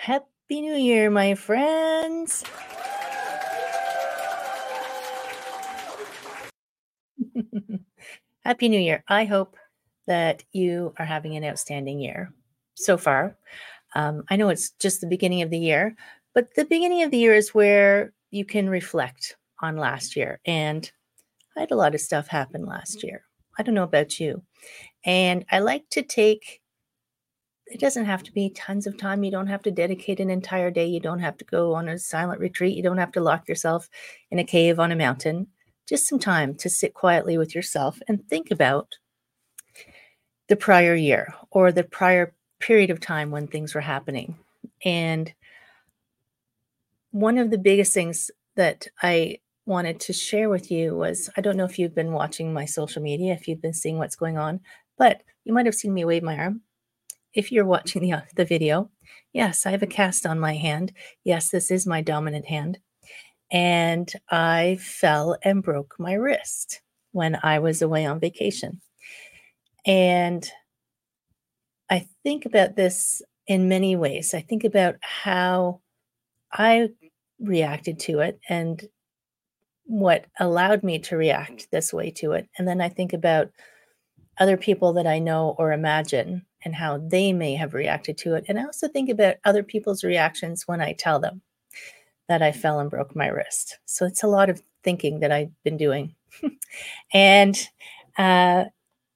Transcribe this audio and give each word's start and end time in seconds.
Happy 0.00 0.62
New 0.62 0.76
Year, 0.76 1.10
my 1.10 1.34
friends. 1.34 2.42
Happy 8.40 8.70
New 8.70 8.80
Year. 8.80 9.04
I 9.08 9.26
hope 9.26 9.58
that 10.06 10.42
you 10.52 10.94
are 10.98 11.04
having 11.04 11.36
an 11.36 11.44
outstanding 11.44 12.00
year 12.00 12.32
so 12.76 12.96
far. 12.96 13.36
Um, 13.94 14.22
I 14.30 14.36
know 14.36 14.48
it's 14.48 14.70
just 14.80 15.02
the 15.02 15.06
beginning 15.06 15.42
of 15.42 15.50
the 15.50 15.58
year, 15.58 15.94
but 16.34 16.54
the 16.54 16.64
beginning 16.64 17.02
of 17.02 17.10
the 17.10 17.18
year 17.18 17.34
is 17.34 17.54
where 17.54 18.14
you 18.30 18.46
can 18.46 18.70
reflect 18.70 19.36
on 19.60 19.76
last 19.76 20.16
year. 20.16 20.40
And 20.46 20.90
I 21.58 21.60
had 21.60 21.72
a 21.72 21.76
lot 21.76 21.94
of 21.94 22.00
stuff 22.00 22.26
happen 22.26 22.64
last 22.64 23.02
year. 23.02 23.24
I 23.58 23.62
don't 23.62 23.74
know 23.74 23.82
about 23.82 24.18
you. 24.18 24.42
And 25.04 25.44
I 25.50 25.58
like 25.58 25.90
to 25.90 26.00
take 26.00 26.59
it 27.70 27.78
doesn't 27.78 28.04
have 28.04 28.24
to 28.24 28.32
be 28.32 28.50
tons 28.50 28.86
of 28.86 28.98
time. 28.98 29.22
You 29.22 29.30
don't 29.30 29.46
have 29.46 29.62
to 29.62 29.70
dedicate 29.70 30.18
an 30.18 30.28
entire 30.28 30.70
day. 30.70 30.86
You 30.86 30.98
don't 30.98 31.20
have 31.20 31.36
to 31.38 31.44
go 31.44 31.74
on 31.74 31.88
a 31.88 31.98
silent 31.98 32.40
retreat. 32.40 32.76
You 32.76 32.82
don't 32.82 32.98
have 32.98 33.12
to 33.12 33.20
lock 33.20 33.48
yourself 33.48 33.88
in 34.30 34.40
a 34.40 34.44
cave 34.44 34.80
on 34.80 34.90
a 34.90 34.96
mountain. 34.96 35.46
Just 35.88 36.08
some 36.08 36.18
time 36.18 36.54
to 36.56 36.68
sit 36.68 36.94
quietly 36.94 37.38
with 37.38 37.54
yourself 37.54 38.00
and 38.08 38.28
think 38.28 38.50
about 38.50 38.98
the 40.48 40.56
prior 40.56 40.96
year 40.96 41.32
or 41.52 41.70
the 41.70 41.84
prior 41.84 42.34
period 42.58 42.90
of 42.90 43.00
time 43.00 43.30
when 43.30 43.46
things 43.46 43.72
were 43.72 43.80
happening. 43.80 44.36
And 44.84 45.32
one 47.12 47.38
of 47.38 47.50
the 47.50 47.58
biggest 47.58 47.94
things 47.94 48.32
that 48.56 48.88
I 49.00 49.38
wanted 49.64 50.00
to 50.00 50.12
share 50.12 50.48
with 50.48 50.72
you 50.72 50.96
was 50.96 51.30
I 51.36 51.40
don't 51.40 51.56
know 51.56 51.64
if 51.64 51.78
you've 51.78 51.94
been 51.94 52.12
watching 52.12 52.52
my 52.52 52.64
social 52.64 53.00
media, 53.00 53.32
if 53.32 53.46
you've 53.46 53.62
been 53.62 53.74
seeing 53.74 53.98
what's 53.98 54.16
going 54.16 54.38
on, 54.38 54.60
but 54.98 55.22
you 55.44 55.52
might 55.52 55.66
have 55.66 55.74
seen 55.74 55.94
me 55.94 56.04
wave 56.04 56.24
my 56.24 56.36
arm 56.36 56.62
if 57.34 57.52
you're 57.52 57.66
watching 57.66 58.02
the, 58.02 58.12
uh, 58.12 58.20
the 58.36 58.44
video, 58.44 58.90
yes, 59.32 59.66
I 59.66 59.70
have 59.70 59.82
a 59.82 59.86
cast 59.86 60.26
on 60.26 60.38
my 60.38 60.54
hand. 60.54 60.92
Yes, 61.24 61.50
this 61.50 61.70
is 61.70 61.86
my 61.86 62.00
dominant 62.00 62.46
hand. 62.46 62.78
And 63.52 64.10
I 64.30 64.78
fell 64.80 65.36
and 65.42 65.62
broke 65.62 65.94
my 65.98 66.14
wrist 66.14 66.82
when 67.12 67.38
I 67.42 67.58
was 67.58 67.82
away 67.82 68.06
on 68.06 68.20
vacation. 68.20 68.80
And 69.86 70.48
I 71.90 72.06
think 72.22 72.46
about 72.46 72.76
this 72.76 73.22
in 73.46 73.68
many 73.68 73.96
ways. 73.96 74.34
I 74.34 74.40
think 74.40 74.62
about 74.64 74.96
how 75.00 75.80
I 76.52 76.90
reacted 77.40 77.98
to 78.00 78.20
it 78.20 78.38
and 78.48 78.82
what 79.84 80.26
allowed 80.38 80.84
me 80.84 81.00
to 81.00 81.16
react 81.16 81.68
this 81.72 81.92
way 81.92 82.12
to 82.12 82.32
it. 82.32 82.48
And 82.56 82.68
then 82.68 82.80
I 82.80 82.88
think 82.88 83.12
about 83.12 83.50
other 84.38 84.56
people 84.56 84.92
that 84.94 85.06
I 85.06 85.18
know 85.18 85.56
or 85.58 85.72
imagine 85.72 86.46
and 86.64 86.74
how 86.74 86.98
they 86.98 87.32
may 87.32 87.54
have 87.54 87.74
reacted 87.74 88.18
to 88.18 88.34
it. 88.34 88.44
And 88.48 88.58
I 88.58 88.64
also 88.64 88.88
think 88.88 89.08
about 89.08 89.36
other 89.44 89.62
people's 89.62 90.04
reactions 90.04 90.66
when 90.66 90.80
I 90.80 90.92
tell 90.92 91.18
them 91.18 91.42
that 92.28 92.42
I 92.42 92.52
fell 92.52 92.80
and 92.80 92.90
broke 92.90 93.16
my 93.16 93.26
wrist. 93.26 93.78
So 93.86 94.06
it's 94.06 94.22
a 94.22 94.28
lot 94.28 94.50
of 94.50 94.62
thinking 94.84 95.20
that 95.20 95.32
I've 95.32 95.50
been 95.64 95.76
doing. 95.76 96.14
and 97.14 97.68
uh, 98.18 98.64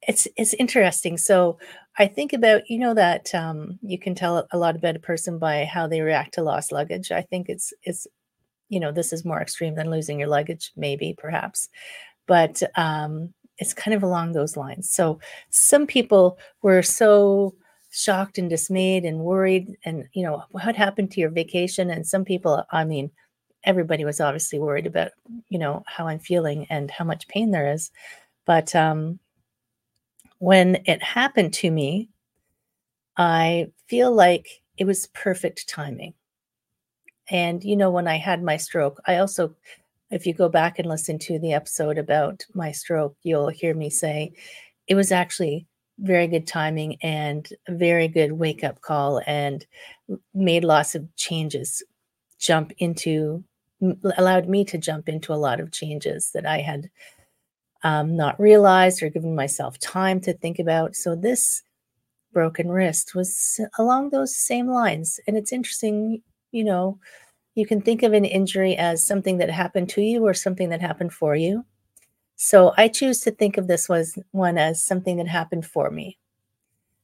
it's 0.07 0.27
it's 0.35 0.53
interesting. 0.53 1.17
So 1.17 1.57
I 1.97 2.07
think 2.07 2.33
about 2.33 2.69
you 2.69 2.77
know 2.77 2.93
that 2.93 3.33
um, 3.33 3.79
you 3.81 3.97
can 3.97 4.15
tell 4.15 4.47
a 4.51 4.57
lot 4.57 4.75
about 4.75 4.95
a 4.95 4.99
person 4.99 5.39
by 5.39 5.65
how 5.65 5.87
they 5.87 6.01
react 6.01 6.33
to 6.35 6.43
lost 6.43 6.71
luggage. 6.71 7.11
I 7.11 7.21
think 7.21 7.49
it's 7.49 7.73
it's 7.83 8.07
you 8.69 8.79
know 8.79 8.91
this 8.91 9.13
is 9.13 9.25
more 9.25 9.41
extreme 9.41 9.75
than 9.75 9.91
losing 9.91 10.19
your 10.19 10.29
luggage, 10.29 10.71
maybe 10.75 11.15
perhaps, 11.17 11.69
but 12.27 12.61
um, 12.75 13.33
it's 13.57 13.73
kind 13.73 13.93
of 13.93 14.03
along 14.03 14.33
those 14.33 14.57
lines. 14.57 14.89
So 14.89 15.19
some 15.49 15.87
people 15.87 16.37
were 16.61 16.81
so 16.81 17.55
shocked 17.91 18.37
and 18.37 18.49
dismayed 18.49 19.05
and 19.05 19.19
worried 19.19 19.77
and 19.85 20.05
you 20.13 20.21
know 20.21 20.43
what 20.51 20.75
happened 20.75 21.09
to 21.09 21.21
your 21.21 21.29
vacation 21.29 21.89
and 21.89 22.05
some 22.05 22.25
people 22.25 22.61
I 22.71 22.83
mean 22.83 23.09
everybody 23.63 24.03
was 24.03 24.19
obviously 24.19 24.59
worried 24.59 24.85
about 24.85 25.11
you 25.47 25.57
know 25.57 25.81
how 25.87 26.05
I'm 26.05 26.19
feeling 26.19 26.67
and 26.69 26.91
how 26.91 27.05
much 27.05 27.27
pain 27.29 27.51
there 27.51 27.71
is. 27.71 27.91
But 28.45 28.75
um 28.75 29.19
when 30.39 30.81
it 30.85 31.01
happened 31.01 31.53
to 31.53 31.71
me, 31.71 32.09
I 33.15 33.71
feel 33.87 34.13
like 34.13 34.45
it 34.77 34.83
was 34.83 35.07
perfect 35.07 35.69
timing. 35.69 36.13
And 37.29 37.63
you 37.63 37.77
know 37.77 37.91
when 37.91 38.09
I 38.09 38.17
had 38.17 38.43
my 38.43 38.57
stroke, 38.57 39.01
I 39.07 39.17
also 39.17 39.55
if 40.11 40.25
you 40.25 40.33
go 40.33 40.49
back 40.49 40.79
and 40.79 40.87
listen 40.87 41.17
to 41.19 41.39
the 41.39 41.53
episode 41.53 41.97
about 41.97 42.45
my 42.53 42.71
stroke, 42.71 43.15
you'll 43.23 43.49
hear 43.49 43.73
me 43.73 43.89
say 43.89 44.33
it 44.87 44.95
was 44.95 45.11
actually 45.11 45.67
very 45.99 46.27
good 46.27 46.45
timing 46.45 46.97
and 47.01 47.49
a 47.67 47.73
very 47.73 48.07
good 48.07 48.33
wake 48.33 48.63
up 48.63 48.81
call 48.81 49.21
and 49.25 49.65
made 50.33 50.63
lots 50.63 50.93
of 50.93 51.07
changes 51.15 51.81
jump 52.39 52.71
into 52.77 53.43
allowed 54.17 54.47
me 54.47 54.63
to 54.65 54.77
jump 54.77 55.09
into 55.09 55.33
a 55.33 55.35
lot 55.35 55.59
of 55.59 55.71
changes 55.71 56.31
that 56.33 56.45
I 56.45 56.59
had 56.59 56.89
um, 57.83 58.15
not 58.15 58.39
realized 58.39 59.03
or 59.03 59.09
given 59.09 59.35
myself 59.35 59.77
time 59.79 60.19
to 60.21 60.33
think 60.33 60.59
about. 60.59 60.95
So 60.95 61.15
this 61.15 61.61
broken 62.33 62.69
wrist 62.69 63.15
was 63.15 63.59
along 63.77 64.09
those 64.09 64.35
same 64.35 64.67
lines. 64.67 65.19
And 65.27 65.37
it's 65.37 65.53
interesting, 65.53 66.21
you 66.51 66.63
know, 66.63 66.99
you 67.55 67.65
can 67.65 67.81
think 67.81 68.03
of 68.03 68.13
an 68.13 68.25
injury 68.25 68.75
as 68.75 69.05
something 69.05 69.37
that 69.37 69.49
happened 69.49 69.89
to 69.89 70.01
you 70.01 70.25
or 70.25 70.33
something 70.33 70.69
that 70.69 70.81
happened 70.81 71.13
for 71.13 71.35
you. 71.35 71.65
So 72.35 72.73
I 72.77 72.89
choose 72.89 73.21
to 73.21 73.31
think 73.31 73.57
of 73.57 73.67
this 73.67 73.87
was 73.87 74.19
one 74.31 74.57
as 74.57 74.83
something 74.83 75.17
that 75.17 75.27
happened 75.27 75.65
for 75.65 75.89
me. 75.89 76.17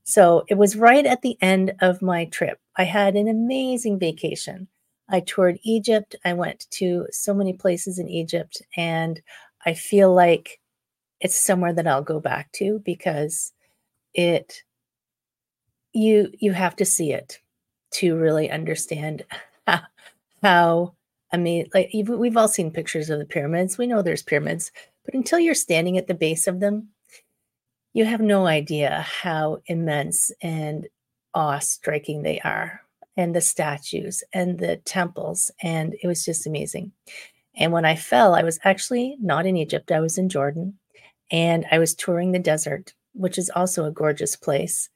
So 0.03 0.44
it 0.50 0.56
was 0.56 0.75
right 0.75 1.06
at 1.06 1.22
the 1.22 1.38
end 1.41 1.73
of 1.79 2.01
my 2.01 2.25
trip. 2.25 2.59
I 2.75 2.84
had 2.84 3.16
an 3.16 3.29
amazing 3.29 3.97
vacation. 3.97 4.67
I 5.07 5.22
toured 5.22 5.59
Egypt. 5.63 6.16
I 6.25 6.34
went 6.34 6.68
to 6.72 7.07
so 7.12 7.33
many 7.33 7.53
places 7.53 7.97
in 7.97 8.09
Egypt 8.09 8.62
and 8.75 9.22
I 9.66 9.73
feel 9.73 10.13
like 10.13 10.59
it's 11.22 11.39
somewhere 11.39 11.73
that 11.73 11.88
I'll 11.88 12.01
go 12.01 12.19
back 12.19 12.51
to 12.53 12.79
because 12.79 13.53
it 14.13 14.63
you 15.94 16.31
you 16.39 16.53
have 16.53 16.75
to 16.78 16.85
see 16.85 17.13
it 17.13 17.39
to 17.91 18.18
really 18.18 18.50
understand 18.50 19.23
how 20.41 20.96
I 21.34 21.38
mean, 21.38 21.69
like 21.74 21.91
we've 21.94 22.38
all 22.38 22.47
seen 22.47 22.72
pictures 22.72 23.09
of 23.09 23.19
the 23.19 23.25
pyramids. 23.25 23.78
We 23.78 23.88
know 23.88 24.02
there's 24.02 24.24
pyramids, 24.24 24.72
but 25.06 25.13
until 25.13 25.40
you're 25.40 25.56
standing 25.56 25.97
at 25.97 26.07
the 26.07 26.13
base 26.13 26.46
of 26.46 26.59
them, 26.59 26.90
you 27.94 28.06
have 28.06 28.22
no 28.22 28.47
idea 28.47 29.06
how 29.07 29.62
immense 29.68 30.31
and 30.41 30.88
awe-striking 31.34 32.24
they 32.24 32.40
are, 32.41 32.81
and 33.16 33.34
the 33.34 33.41
statues 33.41 34.24
and 34.34 34.59
the 34.59 34.78
temples, 34.78 35.51
and 35.62 35.96
it 36.01 36.07
was 36.07 36.25
just 36.25 36.46
amazing. 36.46 36.91
And 37.56 37.72
when 37.72 37.85
I 37.85 37.96
fell, 37.96 38.35
I 38.35 38.44
was 38.44 38.59
actually 38.63 39.18
not 39.22 39.46
in 39.46 39.57
Egypt; 39.57 39.91
I 39.91 40.01
was 40.01 40.18
in 40.18 40.28
Jordan, 40.28 40.78
and 41.31 41.66
I 41.72 41.80
was 41.80 41.96
touring 41.96 42.34
the 42.34 42.40
desert, 42.40 42.94
which 43.13 43.38
is 43.38 43.50
also 43.56 43.85
a 43.85 43.91
gorgeous 43.91 44.35
place. 44.35 44.90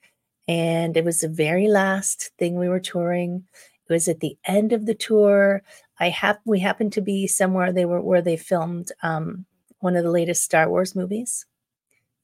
And 0.47 0.95
it 0.97 1.05
was 1.05 1.21
the 1.21 1.29
very 1.29 1.67
last 1.67 2.31
thing 2.37 2.55
we 2.55 2.69
were 2.69 2.79
touring 2.79 3.45
it 3.87 3.93
was 3.93 4.07
at 4.07 4.19
the 4.19 4.37
end 4.45 4.73
of 4.73 4.85
the 4.85 4.95
tour. 4.95 5.61
I 5.99 6.09
have 6.09 6.39
we 6.45 6.59
happened 6.59 6.93
to 6.93 7.01
be 7.01 7.27
somewhere 7.27 7.71
they 7.71 7.85
were 7.85 8.01
where 8.01 8.21
they 8.21 8.37
filmed 8.37 8.91
um, 9.03 9.45
one 9.79 9.95
of 9.95 10.03
the 10.03 10.11
latest 10.11 10.43
Star 10.43 10.69
Wars 10.69 10.95
movies. 10.95 11.45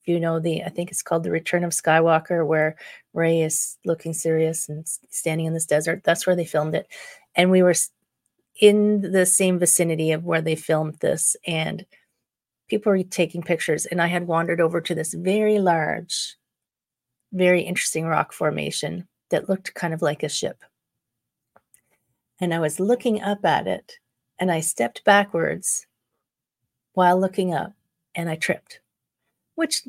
If 0.01 0.07
you 0.07 0.19
know 0.19 0.39
the, 0.39 0.63
I 0.63 0.69
think 0.69 0.89
it's 0.89 1.03
called 1.03 1.23
The 1.23 1.29
Return 1.29 1.63
of 1.63 1.71
Skywalker, 1.71 2.45
where 2.45 2.75
Rey 3.13 3.41
is 3.41 3.77
looking 3.85 4.13
serious 4.13 4.67
and 4.67 4.87
standing 5.11 5.45
in 5.45 5.53
this 5.53 5.67
desert. 5.67 6.01
That's 6.03 6.25
where 6.25 6.35
they 6.35 6.45
filmed 6.45 6.73
it, 6.73 6.87
and 7.35 7.51
we 7.51 7.61
were 7.61 7.75
in 8.59 9.01
the 9.11 9.25
same 9.25 9.59
vicinity 9.59 10.11
of 10.11 10.23
where 10.23 10.41
they 10.41 10.55
filmed 10.55 10.95
this, 10.95 11.35
and 11.45 11.85
people 12.67 12.91
were 12.91 13.03
taking 13.03 13.43
pictures. 13.43 13.85
And 13.85 14.01
I 14.01 14.07
had 14.07 14.25
wandered 14.27 14.59
over 14.59 14.81
to 14.81 14.95
this 14.95 15.13
very 15.13 15.59
large, 15.59 16.35
very 17.31 17.61
interesting 17.61 18.05
rock 18.07 18.33
formation 18.33 19.07
that 19.29 19.47
looked 19.47 19.75
kind 19.75 19.93
of 19.93 20.01
like 20.01 20.23
a 20.23 20.29
ship 20.29 20.63
and 22.41 22.53
I 22.53 22.59
was 22.59 22.79
looking 22.79 23.21
up 23.21 23.45
at 23.45 23.67
it 23.67 23.99
and 24.39 24.51
I 24.51 24.59
stepped 24.59 25.03
backwards 25.05 25.85
while 26.93 27.19
looking 27.19 27.53
up 27.53 27.73
and 28.15 28.29
I 28.29 28.35
tripped, 28.35 28.81
which 29.55 29.83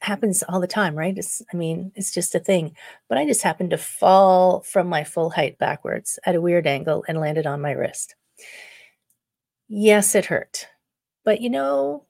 happens 0.00 0.44
all 0.48 0.60
the 0.60 0.66
time, 0.66 0.94
right? 0.94 1.18
It's, 1.18 1.42
I 1.52 1.56
mean, 1.56 1.90
it's 1.96 2.14
just 2.14 2.34
a 2.34 2.40
thing. 2.40 2.76
But 3.08 3.18
I 3.18 3.26
just 3.26 3.42
happened 3.42 3.70
to 3.70 3.78
fall 3.78 4.60
from 4.60 4.86
my 4.86 5.02
full 5.02 5.30
height 5.30 5.58
backwards 5.58 6.18
at 6.24 6.36
a 6.36 6.40
weird 6.40 6.66
angle 6.66 7.04
and 7.08 7.18
landed 7.18 7.46
on 7.46 7.60
my 7.60 7.72
wrist. 7.72 8.14
Yes, 9.68 10.14
it 10.14 10.26
hurt. 10.26 10.68
But 11.24 11.40
you 11.40 11.50
know, 11.50 12.04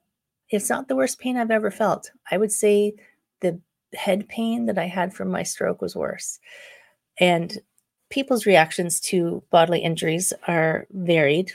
it's 0.49 0.69
not 0.69 0.87
the 0.87 0.95
worst 0.95 1.19
pain 1.19 1.37
I've 1.37 1.51
ever 1.51 1.71
felt. 1.71 2.11
I 2.29 2.37
would 2.37 2.51
say 2.51 2.93
the 3.41 3.59
head 3.95 4.29
pain 4.29 4.67
that 4.67 4.77
I 4.77 4.85
had 4.85 5.13
from 5.13 5.29
my 5.29 5.43
stroke 5.43 5.81
was 5.81 5.95
worse. 5.95 6.39
And 7.19 7.57
people's 8.09 8.45
reactions 8.45 8.99
to 9.01 9.43
bodily 9.49 9.79
injuries 9.79 10.33
are 10.47 10.87
varied. 10.91 11.51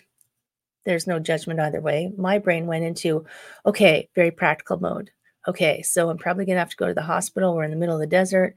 There's 0.85 1.07
no 1.07 1.19
judgment 1.19 1.61
either 1.61 1.81
way. 1.81 2.13
My 2.17 2.39
brain 2.39 2.67
went 2.67 2.85
into, 2.85 3.25
okay, 3.67 4.09
very 4.15 4.31
practical 4.31 4.81
mode. 4.81 5.11
Okay, 5.49 5.83
so 5.83 6.09
I'm 6.09 6.19
probably 6.19 6.45
going 6.45 6.57
to 6.57 6.61
have 6.61 6.71
to 6.71 6.77
go 6.77 6.87
to 6.87 6.95
the 6.95 7.03
hospital. 7.03 7.55
We're 7.55 7.65
in 7.65 7.71
the 7.71 7.77
middle 7.77 7.95
of 7.95 8.01
the 8.01 8.07
desert. 8.07 8.55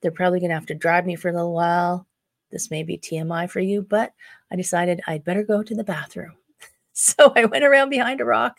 They're 0.00 0.10
probably 0.10 0.40
going 0.40 0.50
to 0.50 0.54
have 0.54 0.66
to 0.66 0.74
drive 0.74 1.06
me 1.06 1.16
for 1.16 1.28
a 1.28 1.32
little 1.32 1.54
while. 1.54 2.06
this 2.50 2.70
may 2.70 2.82
be 2.82 2.96
TMI 2.98 3.50
for 3.50 3.60
you, 3.60 3.82
but 3.82 4.12
I 4.50 4.56
decided 4.56 5.00
I'd 5.06 5.24
better 5.24 5.42
go 5.42 5.62
to 5.62 5.74
the 5.74 5.84
bathroom. 5.84 6.32
So 7.00 7.32
I 7.36 7.44
went 7.44 7.62
around 7.62 7.90
behind 7.90 8.20
a 8.20 8.24
rock, 8.24 8.58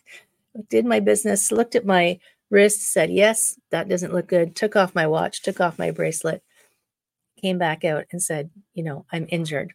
did 0.69 0.85
my 0.85 1.01
business, 1.01 1.51
looked 1.51 1.75
at 1.75 1.85
my 1.85 2.17
wrist, 2.49 2.81
said, 2.81 3.11
Yes, 3.11 3.59
that 3.71 3.89
doesn't 3.89 4.13
look 4.13 4.27
good. 4.27 4.55
Took 4.55 4.77
off 4.77 4.95
my 4.95 5.07
watch, 5.07 5.41
took 5.41 5.59
off 5.59 5.77
my 5.77 5.91
bracelet, 5.91 6.41
came 7.41 7.57
back 7.57 7.83
out 7.83 8.05
and 8.11 8.21
said, 8.21 8.49
You 8.73 8.83
know, 8.83 9.05
I'm 9.11 9.27
injured. 9.29 9.73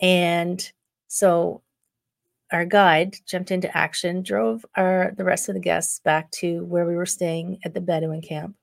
And 0.00 0.70
so 1.08 1.62
our 2.52 2.64
guide 2.64 3.16
jumped 3.26 3.50
into 3.50 3.74
action, 3.76 4.22
drove 4.22 4.64
our 4.76 5.12
the 5.16 5.24
rest 5.24 5.48
of 5.48 5.54
the 5.54 5.60
guests 5.60 6.00
back 6.00 6.30
to 6.32 6.64
where 6.64 6.86
we 6.86 6.96
were 6.96 7.06
staying 7.06 7.58
at 7.64 7.74
the 7.74 7.80
Bedouin 7.80 8.20
camp, 8.20 8.56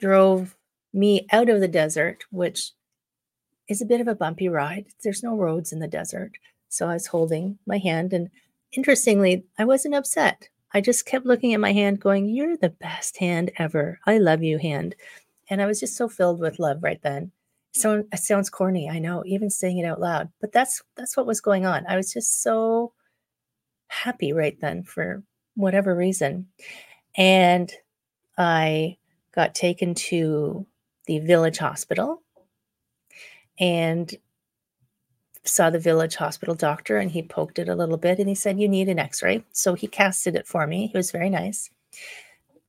drove 0.00 0.56
me 0.92 1.26
out 1.32 1.48
of 1.48 1.60
the 1.60 1.68
desert, 1.68 2.24
which 2.30 2.72
is 3.68 3.82
a 3.82 3.86
bit 3.86 4.00
of 4.00 4.08
a 4.08 4.14
bumpy 4.14 4.48
ride. 4.48 4.86
There's 5.02 5.22
no 5.22 5.36
roads 5.36 5.72
in 5.72 5.80
the 5.80 5.88
desert. 5.88 6.32
So 6.68 6.88
I 6.88 6.94
was 6.94 7.06
holding 7.06 7.58
my 7.66 7.78
hand. 7.78 8.12
And 8.12 8.30
interestingly, 8.72 9.44
I 9.58 9.64
wasn't 9.64 9.94
upset. 9.94 10.48
I 10.72 10.80
just 10.80 11.06
kept 11.06 11.26
looking 11.26 11.54
at 11.54 11.60
my 11.60 11.72
hand, 11.72 12.00
going, 12.00 12.28
You're 12.28 12.56
the 12.56 12.70
best 12.70 13.16
hand 13.16 13.50
ever. 13.58 13.98
I 14.06 14.18
love 14.18 14.42
you, 14.42 14.58
hand. 14.58 14.94
And 15.48 15.62
I 15.62 15.66
was 15.66 15.80
just 15.80 15.96
so 15.96 16.08
filled 16.08 16.40
with 16.40 16.58
love 16.58 16.82
right 16.82 17.00
then. 17.02 17.26
Mm. 17.26 17.80
So 17.80 18.04
it 18.12 18.18
sounds 18.18 18.50
corny, 18.50 18.88
I 18.88 18.98
know, 18.98 19.22
even 19.26 19.50
saying 19.50 19.78
it 19.78 19.84
out 19.84 20.00
loud, 20.00 20.30
but 20.40 20.52
that's 20.52 20.82
that's 20.96 21.16
what 21.16 21.26
was 21.26 21.40
going 21.40 21.66
on. 21.66 21.86
I 21.86 21.96
was 21.96 22.12
just 22.12 22.42
so 22.42 22.92
happy 23.88 24.32
right 24.32 24.58
then 24.60 24.82
for 24.82 25.22
whatever 25.54 25.94
reason. 25.94 26.48
And 27.16 27.72
I 28.36 28.98
got 29.32 29.54
taken 29.54 29.94
to 29.94 30.66
the 31.06 31.20
village 31.20 31.58
hospital 31.58 32.22
and 33.58 34.14
saw 35.44 35.70
the 35.70 35.78
village 35.78 36.16
hospital 36.16 36.54
doctor 36.54 36.98
and 36.98 37.10
he 37.10 37.22
poked 37.22 37.58
it 37.58 37.68
a 37.68 37.74
little 37.74 37.96
bit 37.96 38.18
and 38.18 38.28
he 38.28 38.34
said 38.34 38.58
you 38.58 38.68
need 38.68 38.88
an 38.88 38.98
x-ray 38.98 39.44
so 39.52 39.74
he 39.74 39.86
casted 39.86 40.34
it 40.34 40.46
for 40.46 40.66
me 40.66 40.88
he 40.88 40.96
was 40.96 41.12
very 41.12 41.30
nice 41.30 41.70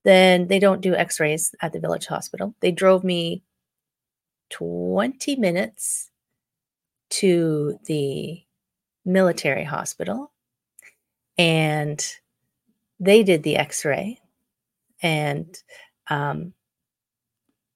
then 0.07 0.47
they 0.47 0.57
don't 0.57 0.79
do 0.79 0.95
x-rays 0.95 1.53
at 1.61 1.73
the 1.73 1.81
village 1.81 2.05
hospital. 2.05 2.55
They 2.61 2.71
drove 2.71 3.03
me 3.03 3.43
20 4.51 5.35
minutes 5.35 6.09
to 7.09 7.77
the 7.87 8.41
military 9.03 9.65
hospital 9.65 10.31
and 11.37 12.01
they 13.01 13.21
did 13.21 13.43
the 13.43 13.57
x-ray 13.57 14.17
and 15.01 15.61
um, 16.09 16.53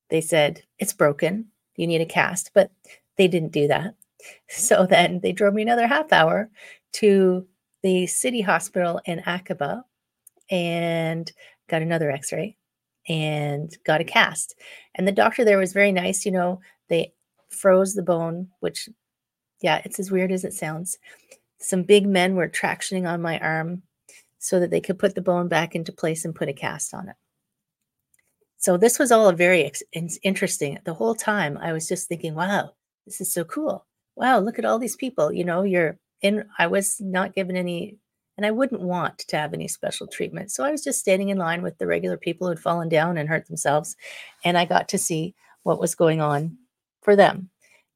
they 0.10 0.22
said 0.22 0.64
it's 0.80 0.94
broken. 0.94 1.48
You 1.76 1.86
need 1.86 2.00
a 2.00 2.06
cast 2.06 2.52
but 2.54 2.72
they 3.18 3.28
didn't 3.28 3.52
do 3.52 3.68
that. 3.68 3.94
So 4.48 4.86
then 4.86 5.20
they 5.22 5.32
drove 5.32 5.56
me 5.56 5.64
another 5.64 5.88
half 5.88 6.14
hour 6.14 6.50
to 6.94 7.48
the 7.82 8.06
city 8.06 8.42
hospital 8.42 9.02
in 9.06 9.20
Aqaba 9.22 9.84
and 10.52 11.32
got 11.72 11.82
another 11.82 12.12
x 12.12 12.32
ray 12.32 12.56
and 13.10 13.76
got 13.86 14.02
a 14.02 14.04
cast. 14.04 14.56
And 14.96 15.08
the 15.08 15.12
doctor 15.12 15.44
there 15.44 15.58
was 15.58 15.74
very 15.74 15.92
nice. 15.92 16.26
You 16.26 16.32
know, 16.32 16.62
they 16.90 17.14
froze 17.50 17.96
the 17.96 18.04
bone, 18.04 18.50
which, 18.60 18.88
yeah, 19.62 19.82
it's 19.84 20.00
as 20.00 20.12
weird 20.12 20.32
as 20.32 20.44
it 20.44 20.54
sounds. 20.54 20.98
Some 21.60 21.84
big 21.84 22.08
men 22.08 22.36
were 22.36 22.48
tractioning 22.48 23.10
on 23.10 23.22
my 23.22 23.40
arm 23.40 23.82
so 24.38 24.60
that 24.60 24.70
they 24.70 24.82
could 24.82 25.00
put 25.00 25.16
the 25.16 25.22
bone 25.22 25.48
back 25.48 25.76
into 25.76 25.92
place 25.92 26.26
and 26.26 26.36
put 26.36 26.50
a 26.50 26.54
cast 26.54 26.94
on 26.94 27.10
it. 27.10 27.16
So 28.58 28.78
this 28.78 29.00
was 29.00 29.12
all 29.12 29.30
a 29.30 29.34
very 29.34 29.64
ex- 29.64 29.84
interesting. 30.22 30.78
The 30.84 30.94
whole 30.94 31.16
time 31.16 31.58
I 31.58 31.74
was 31.74 31.88
just 31.88 32.08
thinking, 32.08 32.36
wow, 32.36 32.74
this 33.06 33.22
is 33.22 33.34
so 33.34 33.44
cool 33.44 33.86
wow, 34.16 34.40
look 34.40 34.60
at 34.60 34.66
all 34.66 34.80
these 34.80 34.96
people. 34.96 35.32
You 35.32 35.44
know, 35.44 35.64
you're 35.64 35.98
in, 36.22 36.46
I 36.58 36.68
was 36.68 37.00
not 37.02 37.36
given 37.36 37.56
any, 37.56 37.98
and 38.38 38.46
I 38.46 38.52
wouldn't 38.52 38.82
want 38.82 39.20
to 39.20 39.38
have 39.38 39.54
any 39.54 39.68
special 39.68 40.08
treatment. 40.08 40.52
So 40.52 40.64
I 40.64 40.72
was 40.72 40.84
just 40.84 41.00
standing 41.00 41.30
in 41.30 41.38
line 41.38 41.62
with 41.62 41.78
the 41.78 41.88
regular 41.88 42.18
people 42.18 42.48
who'd 42.48 42.60
fallen 42.60 42.90
down 42.90 43.18
and 43.18 43.28
hurt 43.28 43.48
themselves. 43.48 43.96
And 44.44 44.58
I 44.58 44.66
got 44.66 44.90
to 44.90 44.98
see 44.98 45.36
what 45.64 45.80
was 45.80 45.96
going 45.96 46.22
on 46.22 46.58
for 47.02 47.16
them. 47.16 47.50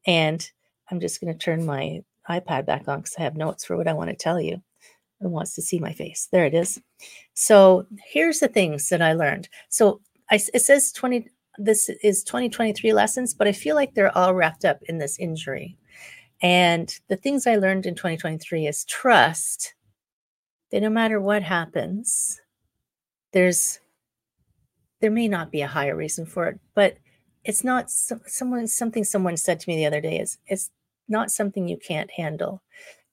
And 0.06 0.48
I'm 0.92 1.00
just 1.00 1.22
going 1.22 1.34
to 1.34 1.40
turn 1.40 1.66
my 1.66 2.04
iPad 2.30 2.66
back 2.66 2.88
on 2.88 3.00
because 3.00 3.16
I 3.18 3.24
have 3.24 3.36
notes 3.36 3.66
for 3.66 3.78
what 3.78 3.88
I 3.88 3.94
want 3.94 4.10
to 4.10 4.16
tell 4.16 4.40
you. 4.40 4.62
Who 5.22 5.30
wants 5.30 5.56
to 5.56 5.62
see 5.62 5.80
my 5.80 5.94
face? 5.94 6.28
There 6.32 6.46
it 6.46 6.54
is. 6.54 6.82
So 7.34 7.88
here's 8.06 8.40
the 8.40 8.48
things 8.48 8.90
that 8.90 9.02
I 9.02 9.14
learned. 9.14 9.48
So 9.70 10.02
I, 10.30 10.40
it 10.54 10.62
says 10.62 10.92
20, 10.92 11.30
this 11.58 11.90
is 12.04 12.24
2023 12.24 12.92
lessons, 12.92 13.34
but 13.34 13.48
I 13.48 13.54
feel 13.54 13.76
like 13.76 13.94
they're 13.94 14.16
all 14.16 14.34
wrapped 14.34 14.66
up 14.66 14.80
in 14.84 14.98
this 14.98 15.18
injury. 15.18 15.78
And 16.42 16.94
the 17.08 17.16
things 17.16 17.48
I 17.48 17.56
learned 17.56 17.86
in 17.86 17.96
2023 17.96 18.68
is 18.68 18.84
trust 18.86 19.75
that 20.72 20.82
no 20.82 20.90
matter 20.90 21.20
what 21.20 21.44
happens, 21.44 22.42
there's 23.32 23.80
there 25.02 25.12
may 25.12 25.28
not 25.28 25.52
be 25.52 25.62
a 25.62 25.68
higher 25.68 25.96
reason 25.96 26.26
for 26.26 26.48
it, 26.48 26.60
but 26.74 26.98
it's 27.44 27.64
not 27.64 27.92
someone 27.92 28.68
something 28.68 29.04
someone 29.04 29.38
said 29.38 29.60
to 29.60 29.70
me 29.70 29.76
the 29.76 29.86
other 29.86 30.02
day 30.02 30.20
is 30.20 30.38
it's 30.48 30.72
not 31.08 31.32
something 31.32 31.68
you 31.68 31.78
can't 31.78 32.10
handle. 32.12 32.62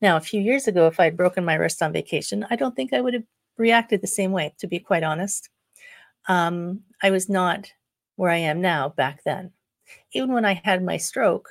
Now, 0.00 0.16
a 0.16 0.20
few 0.20 0.40
years 0.40 0.66
ago, 0.66 0.86
if 0.86 0.98
I'd 0.98 1.16
broken 1.16 1.44
my 1.44 1.54
wrist 1.54 1.82
on 1.82 1.92
vacation, 1.92 2.44
I 2.50 2.56
don't 2.56 2.74
think 2.74 2.92
I 2.92 3.00
would 3.00 3.14
have 3.14 3.24
reacted 3.56 4.00
the 4.00 4.06
same 4.06 4.32
way, 4.32 4.54
to 4.58 4.66
be 4.66 4.78
quite 4.78 5.04
honest. 5.04 5.48
Um, 6.28 6.80
I 7.02 7.10
was 7.10 7.28
not 7.28 7.70
where 8.16 8.30
I 8.30 8.38
am 8.38 8.60
now 8.60 8.88
back 8.88 9.22
then. 9.24 9.52
Even 10.12 10.32
when 10.32 10.44
I 10.44 10.60
had 10.64 10.82
my 10.82 10.96
stroke, 10.96 11.48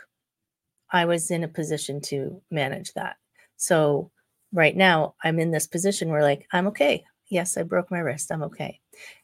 I 0.91 1.05
was 1.05 1.31
in 1.31 1.43
a 1.43 1.47
position 1.47 2.01
to 2.01 2.41
manage 2.51 2.93
that. 2.93 3.17
So 3.55 4.11
right 4.53 4.75
now 4.75 5.15
I'm 5.23 5.39
in 5.39 5.51
this 5.51 5.67
position 5.67 6.09
where 6.09 6.21
like 6.21 6.47
I'm 6.51 6.67
okay. 6.67 7.03
Yes, 7.29 7.57
I 7.57 7.63
broke 7.63 7.89
my 7.89 7.99
wrist. 7.99 8.31
I'm 8.31 8.43
okay. 8.43 8.79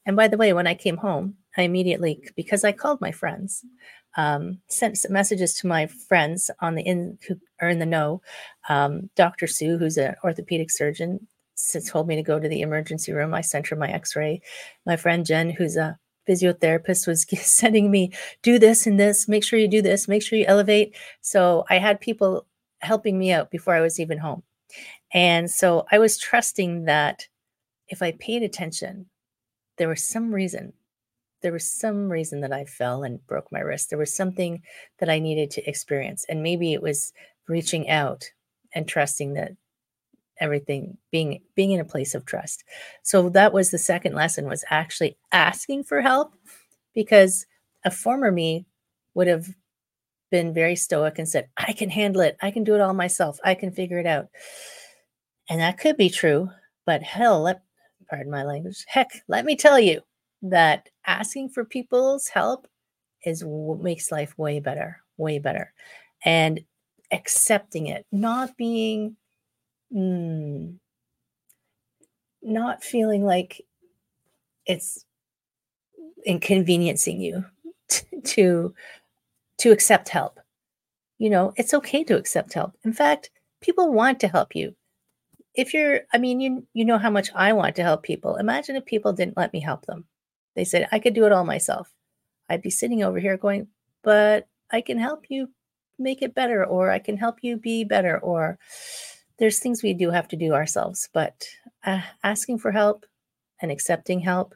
And 0.06 0.16
by 0.16 0.28
the 0.28 0.38
way, 0.38 0.54
when 0.54 0.68
I 0.68 0.76
came 0.76 0.98
home, 0.98 1.36
I 1.58 1.64
immediately 1.64 2.24
because 2.36 2.64
I 2.64 2.72
called 2.72 3.02
my 3.02 3.12
friends, 3.12 3.66
um, 4.16 4.60
sent 4.70 5.06
messages 5.10 5.56
to 5.56 5.68
my 5.68 5.88
friends 5.88 6.50
on 6.62 6.76
the 6.76 6.84
in 6.84 7.18
who 7.28 7.36
are 7.62 7.70
in 7.70 7.80
the 7.80 7.86
know. 7.86 8.22
Um, 8.70 9.10
Dr. 9.16 9.48
Sue, 9.48 9.78
who's 9.78 9.98
an 9.98 10.16
orthopedic 10.24 10.72
surgeon, 10.72 11.28
told 11.88 12.08
me 12.08 12.16
to 12.16 12.24
go 12.24 12.40
to 12.40 12.48
the 12.48 12.62
emergency 12.62 13.12
room. 13.12 13.34
I 13.34 13.42
sent 13.42 13.68
her 13.68 13.76
my 13.76 13.90
X-ray. 13.90 14.42
My 14.86 14.96
friend 14.96 15.26
Jen, 15.26 15.50
who's 15.50 15.76
a 15.76 15.98
physiotherapist 16.28 17.08
was 17.08 17.26
sending 17.42 17.90
me 17.90 18.12
do 18.42 18.60
this 18.60 18.86
and 18.86 19.00
this 19.00 19.28
make 19.28 19.44
sure 19.44 19.58
you 19.58 19.68
do 19.68 19.82
this 19.82 20.08
make 20.08 20.22
sure 20.22 20.38
you 20.38 20.46
elevate 20.46 20.94
so 21.22 21.64
i 21.70 21.78
had 21.78 22.02
people 22.02 22.46
helping 22.80 23.18
me 23.18 23.32
out 23.32 23.50
before 23.50 23.74
i 23.74 23.82
was 23.82 23.98
even 24.00 24.18
home 24.18 24.44
and 25.18 25.50
so 25.50 25.86
i 25.92 25.98
was 25.98 26.18
trusting 26.18 26.86
that 26.86 27.28
if 27.90 28.02
i 28.02 28.12
paid 28.14 28.44
attention 28.44 29.06
there 29.78 29.90
was 29.90 30.08
some 30.08 30.34
reason 30.34 30.74
there 31.42 31.52
was 31.52 31.72
some 31.72 32.10
reason 32.10 32.42
that 32.42 32.52
i 32.54 32.66
fell 32.66 33.04
and 33.04 33.26
broke 33.28 33.52
my 33.52 33.60
wrist. 33.60 33.90
There 33.90 34.00
was 34.00 34.14
something 34.14 34.62
that 35.00 35.10
i 35.10 35.20
needed 35.20 35.52
to 35.52 35.70
experience. 35.70 36.26
And 36.28 36.44
maybe 36.44 36.74
it 36.74 36.82
was 36.82 37.14
reaching 37.48 37.90
out 37.90 38.26
and 38.74 38.88
trusting 38.88 39.34
that 39.34 39.54
everything 40.40 40.98
being 41.12 41.42
being 41.56 41.72
in 41.72 41.80
a 41.80 41.86
place 41.86 42.14
of 42.14 42.26
trust. 42.26 42.64
So 43.04 43.30
that 43.30 43.54
was 43.54 43.72
the 43.72 43.78
second 43.78 44.14
lesson 44.16 44.46
was 44.46 44.66
actually 44.70 45.18
asking 45.32 45.84
for 45.84 46.02
help 46.02 46.34
because 46.94 47.46
a 47.86 47.92
former 47.92 48.32
me 48.32 48.66
would 49.14 49.28
have 49.28 49.48
been 50.30 50.54
very 50.54 50.76
stoic 50.76 51.18
and 51.18 51.30
said 51.30 51.48
i 51.58 51.72
can 51.74 51.90
handle 51.90 52.22
it. 52.22 52.38
I 52.42 52.52
can 52.52 52.64
do 52.64 52.76
it 52.76 52.82
all 52.82 52.94
myself. 52.94 53.40
I 53.44 53.56
can 53.56 53.72
figure 53.72 54.00
it 54.00 54.06
out 54.08 54.28
and 55.50 55.62
that 55.62 55.78
could 55.78 55.98
be 55.98 56.10
true 56.10 56.50
but 56.86 57.02
hell 57.04 57.42
let 57.42 57.62
pardon 58.10 58.32
my 58.32 58.44
language 58.44 58.86
heck 58.88 59.10
let 59.28 59.46
me 59.46 59.56
tell 59.56 59.80
you 59.80 60.02
that 60.42 60.90
asking 61.06 61.50
for 61.50 61.66
people's 61.66 62.28
help 62.28 62.68
is 63.26 63.44
what 63.44 63.82
makes 63.82 64.12
life 64.12 64.38
way 64.38 64.60
better 64.60 65.02
way 65.18 65.40
better. 65.40 65.74
And 66.24 66.62
accepting 67.12 67.88
it 67.88 68.06
not 68.12 68.56
being 68.58 69.16
mm, 69.94 70.76
not 72.42 72.84
feeling 72.84 73.24
like 73.24 73.62
it's 74.66 75.06
inconveniencing 76.26 77.22
you 77.22 77.46
to 78.26 78.74
to 79.60 79.72
accept 79.72 80.10
help. 80.10 80.40
You 81.18 81.30
know 81.30 81.54
it's 81.58 81.74
okay 81.74 82.04
to 82.06 82.18
accept 82.18 82.54
help. 82.54 82.74
In 82.84 82.94
fact 82.94 83.32
people 83.62 83.92
want 83.92 84.20
to 84.20 84.28
help 84.28 84.56
you 84.56 84.76
if 85.58 85.74
you're 85.74 86.02
i 86.14 86.18
mean 86.18 86.40
you 86.40 86.66
you 86.74 86.86
know 86.86 86.98
how 86.98 87.10
much 87.10 87.30
i 87.36 87.52
want 87.52 87.76
to 87.76 87.84
help 87.84 88.04
people 88.04 88.36
imagine 88.38 88.76
if 88.76 88.86
people 88.86 89.12
didn't 89.12 89.38
let 89.38 89.52
me 89.52 89.60
help 89.60 89.86
them 89.86 90.06
they 90.56 90.64
said 90.64 90.88
i 90.92 91.00
could 91.00 91.14
do 91.14 91.26
it 91.26 91.32
all 91.32 91.44
myself 91.44 91.94
i'd 92.50 92.62
be 92.62 92.70
sitting 92.70 93.04
over 93.04 93.20
here 93.20 93.38
going 93.38 93.68
but 94.04 94.48
i 94.72 94.80
can 94.80 94.98
help 94.98 95.26
you 95.30 95.50
make 96.00 96.22
it 96.22 96.36
better 96.36 96.64
or 96.66 96.92
i 96.92 97.00
can 97.00 97.18
help 97.18 97.40
you 97.42 97.58
be 97.58 97.84
better 97.84 98.20
or 98.20 98.58
there's 99.38 99.60
things 99.60 99.84
we 99.84 99.94
do 99.94 100.10
have 100.10 100.28
to 100.30 100.36
do 100.36 100.54
ourselves, 100.54 101.10
but 101.14 101.46
uh, 101.86 102.02
asking 102.24 102.60
for 102.60 102.72
help 102.72 103.06
and 103.62 103.72
accepting 103.72 104.20
help 104.20 104.56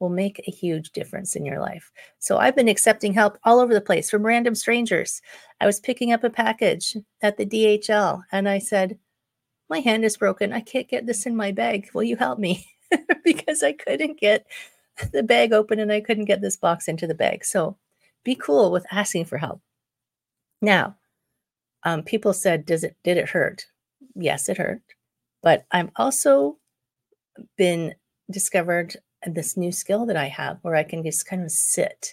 will 0.00 0.10
make 0.10 0.40
a 0.40 0.50
huge 0.50 0.90
difference 0.90 1.36
in 1.36 1.46
your 1.46 1.60
life. 1.60 1.90
So 2.18 2.38
I've 2.38 2.56
been 2.56 2.68
accepting 2.68 3.12
help 3.12 3.38
all 3.44 3.60
over 3.60 3.72
the 3.72 3.80
place 3.80 4.10
from 4.10 4.26
random 4.26 4.54
strangers. 4.54 5.22
I 5.60 5.66
was 5.66 5.80
picking 5.80 6.12
up 6.12 6.24
a 6.24 6.30
package 6.30 6.96
at 7.22 7.36
the 7.36 7.46
DHL 7.46 8.22
and 8.32 8.48
I 8.48 8.58
said, 8.58 8.98
My 9.72 9.80
hand 9.80 10.04
is 10.04 10.18
broken. 10.18 10.52
I 10.52 10.60
can't 10.60 10.86
get 10.86 11.06
this 11.06 11.24
in 11.24 11.34
my 11.34 11.50
bag. 11.50 11.88
Will 11.94 12.02
you 12.02 12.16
help 12.16 12.38
me? 12.38 12.66
because 13.24 13.62
I 13.62 13.72
couldn't 13.72 14.20
get 14.20 14.44
the 15.14 15.22
bag 15.22 15.54
open 15.54 15.80
and 15.80 15.90
I 15.90 16.02
couldn't 16.02 16.26
get 16.26 16.42
this 16.42 16.58
box 16.58 16.88
into 16.88 17.06
the 17.06 17.14
bag. 17.14 17.42
So 17.42 17.78
be 18.22 18.34
cool 18.34 18.70
with 18.70 18.84
asking 18.92 19.24
for 19.24 19.38
help. 19.38 19.62
Now, 20.60 20.98
um, 21.84 22.02
people 22.02 22.34
said, 22.34 22.66
"Does 22.66 22.84
it? 22.84 22.98
Did 23.02 23.16
it 23.16 23.30
hurt?" 23.30 23.64
Yes, 24.14 24.50
it 24.50 24.58
hurt, 24.58 24.82
but 25.42 25.64
I've 25.72 25.88
also 25.96 26.58
been 27.56 27.94
discovered 28.30 28.98
this 29.24 29.56
new 29.56 29.72
skill 29.72 30.04
that 30.04 30.18
I 30.18 30.28
have 30.28 30.58
where 30.60 30.76
I 30.76 30.84
can 30.84 31.02
just 31.02 31.24
kind 31.24 31.44
of 31.44 31.50
sit 31.50 32.12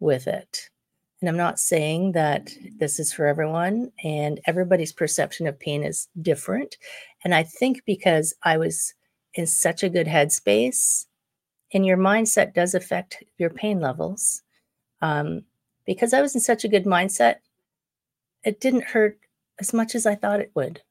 with 0.00 0.26
it. 0.26 0.70
And 1.24 1.30
I'm 1.30 1.38
not 1.38 1.58
saying 1.58 2.12
that 2.12 2.50
this 2.76 3.00
is 3.00 3.10
for 3.10 3.24
everyone, 3.24 3.90
and 4.04 4.40
everybody's 4.44 4.92
perception 4.92 5.46
of 5.46 5.58
pain 5.58 5.82
is 5.82 6.06
different. 6.20 6.76
And 7.24 7.34
I 7.34 7.44
think 7.44 7.82
because 7.86 8.34
I 8.42 8.58
was 8.58 8.92
in 9.32 9.46
such 9.46 9.82
a 9.82 9.88
good 9.88 10.06
headspace, 10.06 11.06
and 11.72 11.86
your 11.86 11.96
mindset 11.96 12.52
does 12.52 12.74
affect 12.74 13.24
your 13.38 13.48
pain 13.48 13.80
levels. 13.80 14.42
Um, 15.00 15.44
because 15.86 16.12
I 16.12 16.20
was 16.20 16.34
in 16.34 16.42
such 16.42 16.62
a 16.62 16.68
good 16.68 16.84
mindset, 16.84 17.36
it 18.44 18.60
didn't 18.60 18.84
hurt 18.84 19.18
as 19.58 19.72
much 19.72 19.94
as 19.94 20.04
I 20.04 20.16
thought 20.16 20.40
it 20.40 20.52
would, 20.54 20.82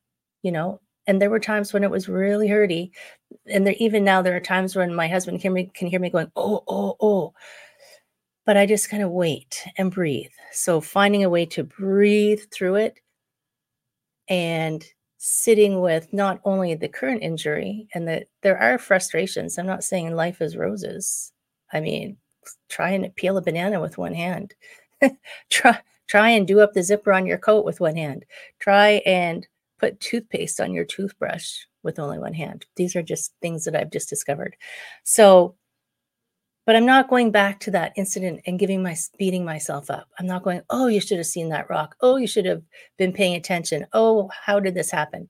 you 0.41 0.51
know. 0.51 0.81
And 1.05 1.21
there 1.21 1.29
were 1.29 1.39
times 1.39 1.73
when 1.73 1.83
it 1.83 1.91
was 1.91 2.09
really 2.09 2.47
hurty, 2.47 2.89
and 3.45 3.67
there 3.67 3.75
even 3.77 4.03
now 4.03 4.23
there 4.23 4.35
are 4.35 4.39
times 4.39 4.75
when 4.75 4.95
my 4.95 5.07
husband 5.07 5.41
can, 5.41 5.67
can 5.75 5.89
hear 5.89 5.99
me 5.99 6.09
going, 6.09 6.31
"Oh, 6.35 6.63
oh, 6.67 6.97
oh," 6.99 7.33
but 8.45 8.57
I 8.57 8.65
just 8.65 8.89
kind 8.89 9.03
of 9.03 9.11
wait 9.11 9.63
and 9.77 9.91
breathe. 9.91 10.31
So 10.51 10.81
finding 10.81 11.23
a 11.23 11.29
way 11.29 11.45
to 11.47 11.63
breathe 11.63 12.41
through 12.51 12.75
it, 12.75 12.99
and 14.27 14.85
sitting 15.17 15.79
with 15.81 16.11
not 16.11 16.41
only 16.43 16.75
the 16.75 16.89
current 16.89 17.23
injury 17.23 17.87
and 17.93 18.07
that 18.07 18.27
there 18.41 18.57
are 18.57 18.77
frustrations. 18.77 19.57
I'm 19.57 19.65
not 19.65 19.83
saying 19.83 20.13
life 20.15 20.41
is 20.41 20.57
roses. 20.57 21.31
I 21.71 21.79
mean, 21.79 22.17
try 22.69 22.89
and 22.91 23.15
peel 23.15 23.37
a 23.37 23.41
banana 23.41 23.79
with 23.79 23.97
one 23.97 24.13
hand. 24.13 24.53
try 25.49 25.79
Try 26.07 26.29
and 26.29 26.47
do 26.47 26.59
up 26.59 26.73
the 26.73 26.83
zipper 26.83 27.13
on 27.13 27.25
your 27.25 27.37
coat 27.37 27.65
with 27.65 27.79
one 27.79 27.95
hand. 27.95 28.25
Try 28.59 29.01
and 29.05 29.47
put 29.79 29.99
toothpaste 29.99 30.59
on 30.59 30.73
your 30.73 30.85
toothbrush 30.85 31.61
with 31.81 31.99
only 31.99 32.19
one 32.19 32.33
hand. 32.33 32.65
These 32.75 32.95
are 32.95 33.01
just 33.01 33.33
things 33.41 33.65
that 33.65 33.75
I've 33.75 33.91
just 33.91 34.09
discovered. 34.09 34.55
So, 35.03 35.55
but 36.65 36.75
I'm 36.75 36.85
not 36.85 37.09
going 37.09 37.31
back 37.31 37.59
to 37.61 37.71
that 37.71 37.93
incident 37.95 38.41
and 38.45 38.59
giving 38.59 38.81
my 38.81 38.95
beating 39.17 39.43
myself 39.43 39.89
up. 39.89 40.07
I'm 40.17 40.25
not 40.25 40.43
going, 40.43 40.61
oh, 40.69 40.87
you 40.87 41.01
should 41.01 41.17
have 41.17 41.27
seen 41.27 41.49
that 41.49 41.69
rock. 41.69 41.95
Oh, 42.01 42.15
you 42.15 42.27
should 42.27 42.45
have 42.45 42.63
been 42.97 43.13
paying 43.13 43.35
attention. 43.35 43.85
Oh, 43.93 44.29
how 44.45 44.59
did 44.59 44.73
this 44.75 44.91
happen? 44.91 45.29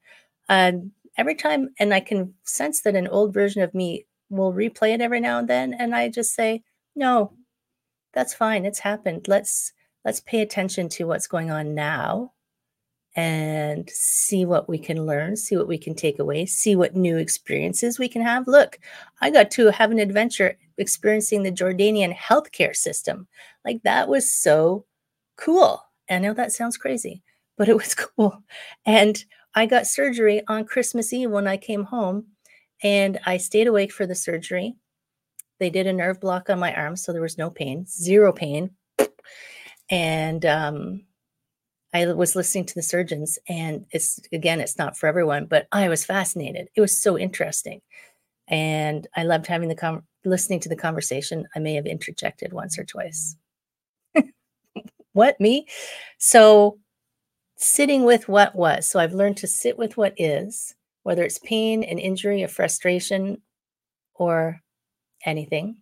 And 0.50 0.92
every 1.18 1.36
time, 1.36 1.70
and 1.80 1.94
I 1.94 2.00
can 2.00 2.34
sense 2.44 2.82
that 2.82 2.96
an 2.96 3.08
old 3.08 3.34
version 3.34 3.62
of 3.62 3.74
me 3.74 4.06
will 4.30 4.54
replay 4.54 4.94
it 4.94 5.02
every 5.02 5.20
now 5.20 5.40
and 5.40 5.48
then. 5.48 5.74
And 5.74 5.96
I 5.96 6.10
just 6.10 6.36
say, 6.36 6.63
no, 6.96 7.34
that's 8.13 8.34
fine. 8.34 8.66
It's 8.66 8.80
happened. 8.80 9.28
Let's 9.28 9.74
let's 10.06 10.20
pay 10.20 10.42
attention 10.42 10.90
to 10.90 11.06
what's 11.06 11.28
going 11.28 11.50
on 11.50 11.74
now 11.74 12.34
and 13.15 13.89
see 13.89 14.46
what 14.46 14.67
we 14.67 14.77
can 14.77 15.05
learn, 15.05 15.36
see 15.36 15.55
what 15.55 15.67
we 15.67 15.77
can 15.77 15.93
take 15.93 16.20
away, 16.20 16.46
see 16.46 16.75
what 16.75 16.96
new 16.96 17.17
experiences 17.17 18.00
we 18.00 18.08
can 18.08 18.22
have. 18.22 18.48
Look, 18.48 18.79
I 19.22 19.29
got 19.29 19.51
to 19.51 19.67
have 19.72 19.91
an 19.91 20.00
adventure 20.00 20.58
experiencing 20.77 21.43
the 21.43 21.51
Jordanian 21.51 22.15
healthcare 22.15 22.75
system. 22.75 23.27
Like 23.63 23.84
that 23.84 24.08
was 24.08 24.32
so 24.32 24.86
cool. 25.36 25.84
I 26.10 26.20
know 26.20 26.34
that 26.34 26.51
sounds 26.51 26.77
crazy, 26.77 27.22
but 27.58 27.70
it 27.70 27.77
was 27.77 27.93
cool. 27.96 28.43
And 28.86 29.24
I 29.55 29.67
got 29.67 29.88
surgery 29.88 30.41
on 30.48 30.65
Christmas 30.65 31.13
Eve 31.13 31.29
when 31.29 31.48
I 31.48 31.58
came 31.58 31.84
home 31.84 32.25
and 32.82 33.20
I 33.25 33.38
stayed 33.38 33.67
awake 33.67 33.91
for 33.91 34.08
the 34.08 34.15
surgery. 34.15 34.75
They 35.60 35.70
did 35.70 35.88
a 35.88 35.93
nerve 35.93 36.20
block 36.20 36.50
on 36.50 36.60
my 36.60 36.74
arm, 36.74 36.96
so 36.96 37.13
there 37.13 37.22
was 37.22 37.38
no 37.38 37.50
pain, 37.50 37.86
zero 37.86 38.34
pain 38.34 38.72
and 39.89 40.46
um, 40.46 41.03
I 41.93 42.07
was 42.07 42.35
listening 42.35 42.65
to 42.65 42.75
the 42.75 42.81
surgeons, 42.81 43.38
and 43.47 43.85
it's 43.91 44.19
again, 44.31 44.59
it's 44.59 44.77
not 44.77 44.97
for 44.97 45.07
everyone, 45.07 45.45
but 45.45 45.67
I 45.71 45.89
was 45.89 46.05
fascinated. 46.05 46.69
It 46.75 46.81
was 46.81 46.97
so 46.97 47.17
interesting, 47.17 47.81
and 48.47 49.07
I 49.15 49.23
loved 49.23 49.45
having 49.45 49.69
the 49.69 49.75
com- 49.75 50.03
listening 50.25 50.59
to 50.62 50.69
the 50.69 50.75
conversation. 50.75 51.47
I 51.55 51.59
may 51.59 51.75
have 51.75 51.85
interjected 51.85 52.51
once 52.51 52.79
or 52.79 52.83
twice. 52.83 53.35
what 55.13 55.39
me? 55.39 55.67
So 56.17 56.79
sitting 57.57 58.05
with 58.05 58.27
what 58.27 58.55
was. 58.55 58.88
So 58.88 59.00
I've 59.00 59.13
learned 59.13 59.38
to 59.38 59.47
sit 59.47 59.77
with 59.77 59.95
what 59.95 60.15
is, 60.17 60.73
whether 61.03 61.23
it's 61.23 61.39
pain, 61.39 61.83
an 61.83 62.00
injury, 62.00 62.41
a 62.41 62.47
frustration, 62.47 63.39
or 64.15 64.62
anything, 65.25 65.77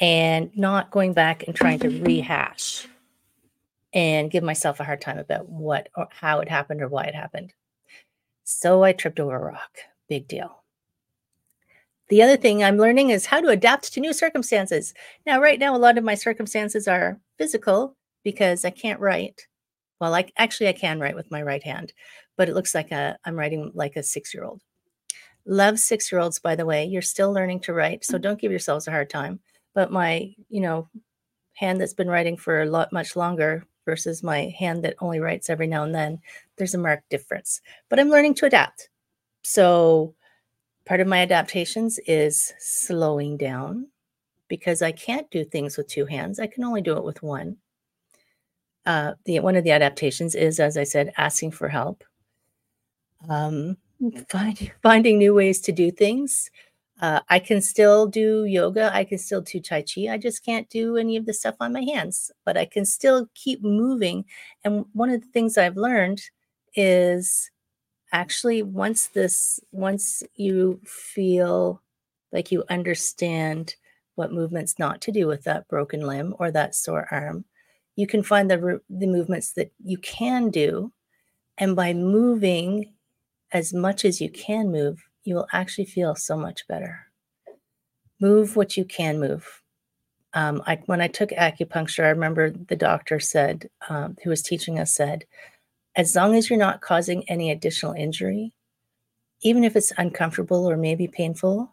and 0.00 0.50
not 0.56 0.92
going 0.92 1.14
back 1.14 1.48
and 1.48 1.56
trying 1.56 1.80
to 1.80 1.88
rehash 1.88 2.86
and 3.94 4.30
give 4.30 4.42
myself 4.42 4.80
a 4.80 4.84
hard 4.84 5.00
time 5.00 5.18
about 5.18 5.48
what 5.48 5.88
or 5.96 6.08
how 6.10 6.40
it 6.40 6.48
happened 6.48 6.82
or 6.82 6.88
why 6.88 7.04
it 7.04 7.14
happened. 7.14 7.52
So 8.44 8.82
I 8.82 8.92
tripped 8.92 9.20
over 9.20 9.36
a 9.36 9.52
rock. 9.52 9.78
Big 10.08 10.28
deal. 10.28 10.62
The 12.08 12.22
other 12.22 12.36
thing 12.36 12.62
I'm 12.62 12.76
learning 12.76 13.10
is 13.10 13.26
how 13.26 13.40
to 13.40 13.48
adapt 13.48 13.92
to 13.92 14.00
new 14.00 14.12
circumstances. 14.12 14.92
Now, 15.24 15.40
right 15.40 15.58
now, 15.58 15.74
a 15.74 15.78
lot 15.78 15.96
of 15.96 16.04
my 16.04 16.14
circumstances 16.14 16.86
are 16.86 17.18
physical 17.38 17.96
because 18.24 18.64
I 18.64 18.70
can't 18.70 19.00
write. 19.00 19.46
Well, 20.00 20.14
I 20.14 20.26
actually 20.36 20.68
I 20.68 20.72
can 20.72 21.00
write 21.00 21.14
with 21.14 21.30
my 21.30 21.42
right 21.42 21.62
hand, 21.62 21.92
but 22.36 22.48
it 22.48 22.54
looks 22.54 22.74
like 22.74 22.90
a 22.90 23.16
I'm 23.24 23.36
writing 23.36 23.70
like 23.74 23.96
a 23.96 24.02
six 24.02 24.34
year 24.34 24.44
old. 24.44 24.60
Love 25.46 25.78
six 25.78 26.10
year 26.10 26.20
olds, 26.20 26.38
by 26.38 26.54
the 26.54 26.66
way. 26.66 26.84
You're 26.84 27.02
still 27.02 27.32
learning 27.32 27.60
to 27.60 27.72
write, 27.72 28.04
so 28.04 28.18
mm. 28.18 28.22
don't 28.22 28.40
give 28.40 28.50
yourselves 28.50 28.86
a 28.88 28.90
hard 28.90 29.08
time. 29.08 29.40
But 29.74 29.90
my, 29.90 30.34
you 30.48 30.60
know, 30.60 30.88
hand 31.54 31.80
that's 31.80 31.94
been 31.94 32.10
writing 32.10 32.36
for 32.36 32.62
a 32.62 32.66
lot 32.66 32.92
much 32.92 33.16
longer 33.16 33.66
versus 33.84 34.22
my 34.22 34.54
hand 34.58 34.84
that 34.84 34.96
only 35.00 35.20
writes 35.20 35.50
every 35.50 35.66
now 35.66 35.84
and 35.84 35.94
then, 35.94 36.20
there's 36.56 36.74
a 36.74 36.78
marked 36.78 37.08
difference. 37.10 37.60
But 37.88 37.98
I'm 37.98 38.10
learning 38.10 38.34
to 38.34 38.46
adapt. 38.46 38.88
So 39.42 40.14
part 40.84 41.00
of 41.00 41.06
my 41.06 41.18
adaptations 41.18 41.98
is 42.06 42.52
slowing 42.58 43.36
down 43.36 43.88
because 44.48 44.82
I 44.82 44.92
can't 44.92 45.30
do 45.30 45.44
things 45.44 45.76
with 45.76 45.88
two 45.88 46.06
hands. 46.06 46.38
I 46.38 46.46
can 46.46 46.64
only 46.64 46.82
do 46.82 46.96
it 46.96 47.04
with 47.04 47.22
one. 47.22 47.56
Uh, 48.84 49.14
the 49.24 49.40
one 49.40 49.56
of 49.56 49.64
the 49.64 49.70
adaptations 49.70 50.34
is, 50.34 50.58
as 50.58 50.76
I 50.76 50.84
said, 50.84 51.12
asking 51.16 51.52
for 51.52 51.68
help. 51.68 52.04
Um, 53.28 53.76
find, 54.28 54.72
finding 54.82 55.18
new 55.18 55.34
ways 55.34 55.60
to 55.62 55.72
do 55.72 55.90
things. 55.90 56.50
Uh, 57.02 57.20
I 57.28 57.40
can 57.40 57.60
still 57.60 58.06
do 58.06 58.44
yoga. 58.44 58.94
I 58.94 59.04
can 59.04 59.18
still 59.18 59.40
do 59.42 59.60
Tai 59.60 59.82
Chi. 59.82 60.06
I 60.08 60.18
just 60.18 60.44
can't 60.44 60.70
do 60.70 60.96
any 60.96 61.16
of 61.16 61.26
the 61.26 61.34
stuff 61.34 61.56
on 61.60 61.72
my 61.72 61.82
hands, 61.82 62.30
but 62.46 62.56
I 62.56 62.64
can 62.64 62.84
still 62.86 63.28
keep 63.34 63.62
moving. 63.62 64.24
And 64.64 64.86
one 64.92 65.10
of 65.10 65.20
the 65.20 65.26
things 65.26 65.58
I've 65.58 65.76
learned 65.76 66.22
is 66.76 67.50
actually 68.12 68.62
once 68.62 69.08
this, 69.08 69.60
once 69.72 70.22
you 70.36 70.80
feel 70.84 71.82
like 72.32 72.52
you 72.52 72.64
understand 72.70 73.74
what 74.14 74.32
movements 74.32 74.78
not 74.78 75.00
to 75.02 75.12
do 75.12 75.26
with 75.26 75.44
that 75.44 75.68
broken 75.68 76.02
limb 76.06 76.34
or 76.38 76.52
that 76.52 76.74
sore 76.74 77.08
arm, 77.10 77.44
you 77.96 78.06
can 78.06 78.22
find 78.22 78.50
the, 78.50 78.80
the 78.88 79.08
movements 79.08 79.54
that 79.54 79.72
you 79.84 79.98
can 79.98 80.50
do. 80.50 80.92
And 81.58 81.76
by 81.76 81.94
moving 81.94 82.94
as 83.52 83.74
much 83.74 84.04
as 84.04 84.20
you 84.20 84.30
can 84.30 84.70
move, 84.70 85.02
you 85.24 85.34
will 85.34 85.48
actually 85.52 85.84
feel 85.84 86.14
so 86.14 86.36
much 86.36 86.66
better. 86.68 87.06
Move 88.20 88.56
what 88.56 88.76
you 88.76 88.84
can 88.84 89.18
move. 89.18 89.62
Um, 90.34 90.62
I, 90.66 90.80
when 90.86 91.00
I 91.00 91.08
took 91.08 91.30
acupuncture, 91.30 92.04
I 92.04 92.10
remember 92.10 92.50
the 92.50 92.76
doctor 92.76 93.20
said, 93.20 93.68
um, 93.88 94.16
who 94.22 94.30
was 94.30 94.42
teaching 94.42 94.78
us, 94.78 94.92
said, 94.92 95.24
as 95.94 96.16
long 96.16 96.34
as 96.34 96.48
you're 96.48 96.58
not 96.58 96.80
causing 96.80 97.28
any 97.28 97.50
additional 97.50 97.92
injury, 97.92 98.54
even 99.42 99.64
if 99.64 99.76
it's 99.76 99.92
uncomfortable 99.98 100.68
or 100.68 100.76
maybe 100.76 101.06
painful, 101.06 101.70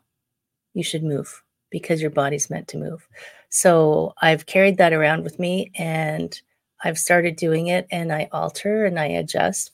you 0.73 0.83
should 0.83 1.03
move 1.03 1.43
because 1.69 2.01
your 2.01 2.09
body's 2.09 2.49
meant 2.49 2.67
to 2.67 2.77
move. 2.77 3.07
So 3.49 4.13
I've 4.21 4.45
carried 4.45 4.77
that 4.77 4.93
around 4.93 5.23
with 5.23 5.39
me 5.39 5.71
and 5.75 6.39
I've 6.83 6.97
started 6.97 7.35
doing 7.35 7.67
it 7.67 7.87
and 7.91 8.11
I 8.11 8.27
alter 8.31 8.85
and 8.85 8.99
I 8.99 9.05
adjust. 9.05 9.71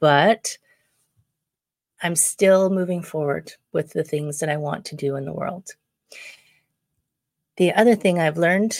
But 0.00 0.56
I'm 2.04 2.14
still 2.14 2.70
moving 2.70 3.02
forward 3.02 3.52
with 3.72 3.92
the 3.92 4.04
things 4.04 4.38
that 4.38 4.48
I 4.48 4.58
want 4.58 4.84
to 4.86 4.96
do 4.96 5.16
in 5.16 5.24
the 5.24 5.32
world. 5.32 5.70
The 7.56 7.72
other 7.72 7.96
thing 7.96 8.20
I've 8.20 8.38
learned, 8.38 8.78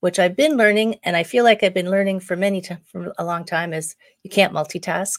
which 0.00 0.18
I've 0.18 0.36
been 0.36 0.56
learning, 0.56 0.96
and 1.04 1.16
I 1.16 1.22
feel 1.22 1.44
like 1.44 1.62
I've 1.62 1.72
been 1.72 1.90
learning 1.90 2.20
for 2.20 2.36
many 2.36 2.60
t- 2.60 2.76
for 2.90 3.14
a 3.18 3.24
long 3.24 3.44
time, 3.44 3.72
is 3.72 3.94
you 4.24 4.30
can't 4.30 4.52
multitask, 4.52 5.18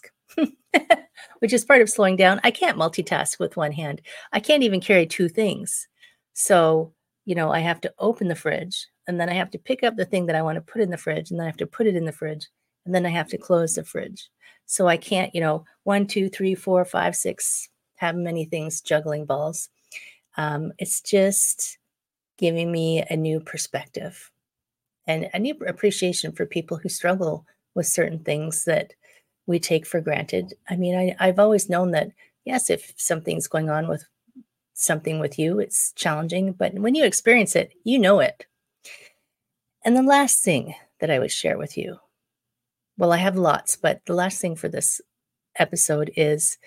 which 1.40 1.54
is 1.54 1.66
part 1.66 1.82
of 1.82 1.90
slowing 1.90 2.18
down. 2.18 2.40
I 2.44 2.52
can't 2.52 2.78
multitask 2.78 3.40
with 3.40 3.58
one 3.58 3.72
hand. 3.72 4.02
I 4.34 4.40
can't 4.40 4.64
even 4.64 4.82
carry 4.82 5.08
two 5.08 5.30
things. 5.30 5.88
So 6.34 6.94
you 7.28 7.36
know, 7.36 7.52
I 7.52 7.60
have 7.60 7.82
to 7.82 7.94
open 8.00 8.30
the 8.30 8.36
fridge 8.36 8.88
and 9.06 9.20
then 9.20 9.30
I 9.30 9.34
have 9.34 9.52
to 9.52 9.60
pick 9.60 9.84
up 9.84 9.98
the 9.98 10.06
thing 10.06 10.28
that 10.28 10.36
I 10.36 10.42
want 10.42 10.56
to 10.56 10.62
put 10.62 10.82
in 10.82 10.90
the 10.90 10.98
fridge 10.98 11.30
and 11.30 11.38
then 11.38 11.44
I 11.44 11.50
have 11.50 11.58
to 11.58 11.68
put 11.68 11.86
it 11.86 11.96
in 11.96 12.06
the 12.06 12.12
fridge 12.14 12.48
and 12.88 12.96
then 12.96 13.06
I 13.06 13.10
have 13.10 13.28
to 13.30 13.38
close 13.38 13.76
the 13.76 13.84
fridge. 13.84 14.30
So 14.66 14.88
I 14.88 14.98
can't, 14.98 15.34
you 15.36 15.42
know, 15.42 15.66
one, 15.84 16.08
two, 16.08 16.30
three, 16.30 16.56
four, 16.56 16.84
five, 16.86 17.16
six, 17.16 17.70
have 17.96 18.16
many 18.16 18.46
things 18.46 18.82
juggling 18.82 19.26
balls. 19.26 19.70
Um, 20.38 20.72
it's 20.80 21.02
just 21.02 21.78
giving 22.38 22.72
me 22.72 23.04
a 23.10 23.16
new 23.16 23.40
perspective 23.40 24.32
and 25.06 25.30
a 25.34 25.40
new 25.40 25.56
appreciation 25.68 26.32
for 26.32 26.46
people 26.46 26.78
who 26.78 26.90
struggle 26.90 27.46
with 27.76 27.88
certain 27.88 28.20
things 28.20 28.66
that 28.66 28.94
we 29.48 29.60
take 29.60 29.86
for 29.86 30.02
granted. 30.02 30.54
I 30.70 30.76
mean, 30.76 30.96
I, 30.96 31.16
I've 31.20 31.40
always 31.40 31.70
known 31.70 31.92
that, 31.92 32.12
yes, 32.46 32.70
if 32.70 32.94
something's 32.98 33.48
going 33.48 33.70
on 33.70 33.88
with 33.88 34.06
something 34.74 35.20
with 35.20 35.40
you, 35.40 35.60
it's 35.60 35.92
challenging, 35.94 36.54
but 36.54 36.74
when 36.74 36.96
you 36.96 37.04
experience 37.04 37.56
it, 37.56 37.74
you 37.84 38.00
know 38.00 38.20
it. 38.20 38.46
And 39.84 39.96
the 39.96 40.04
last 40.04 40.44
thing 40.44 40.76
that 41.00 41.10
I 41.10 41.20
would 41.20 41.32
share 41.32 41.58
with 41.58 41.78
you 41.78 42.00
well, 42.98 43.14
I 43.14 43.18
have 43.18 43.38
lots, 43.38 43.76
but 43.76 44.02
the 44.06 44.14
last 44.14 44.42
thing 44.42 44.56
for 44.56 44.70
this 44.70 45.02
episode 45.58 46.12
is 46.16 46.58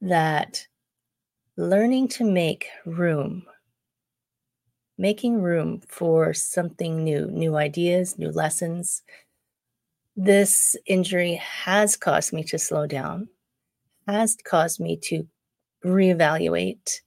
that 0.00 0.66
learning 1.56 2.08
to 2.08 2.24
make 2.24 2.66
room, 2.84 3.44
making 4.98 5.40
room 5.40 5.80
for 5.88 6.34
something 6.34 7.02
new, 7.02 7.26
new 7.26 7.56
ideas, 7.56 8.18
new 8.18 8.30
lessons. 8.30 9.02
This 10.16 10.76
injury 10.86 11.34
has 11.36 11.96
caused 11.96 12.32
me 12.32 12.44
to 12.44 12.58
slow 12.58 12.86
down, 12.86 13.28
has 14.06 14.36
caused 14.44 14.80
me 14.80 14.96
to 15.04 15.26
reevaluate 15.84 17.00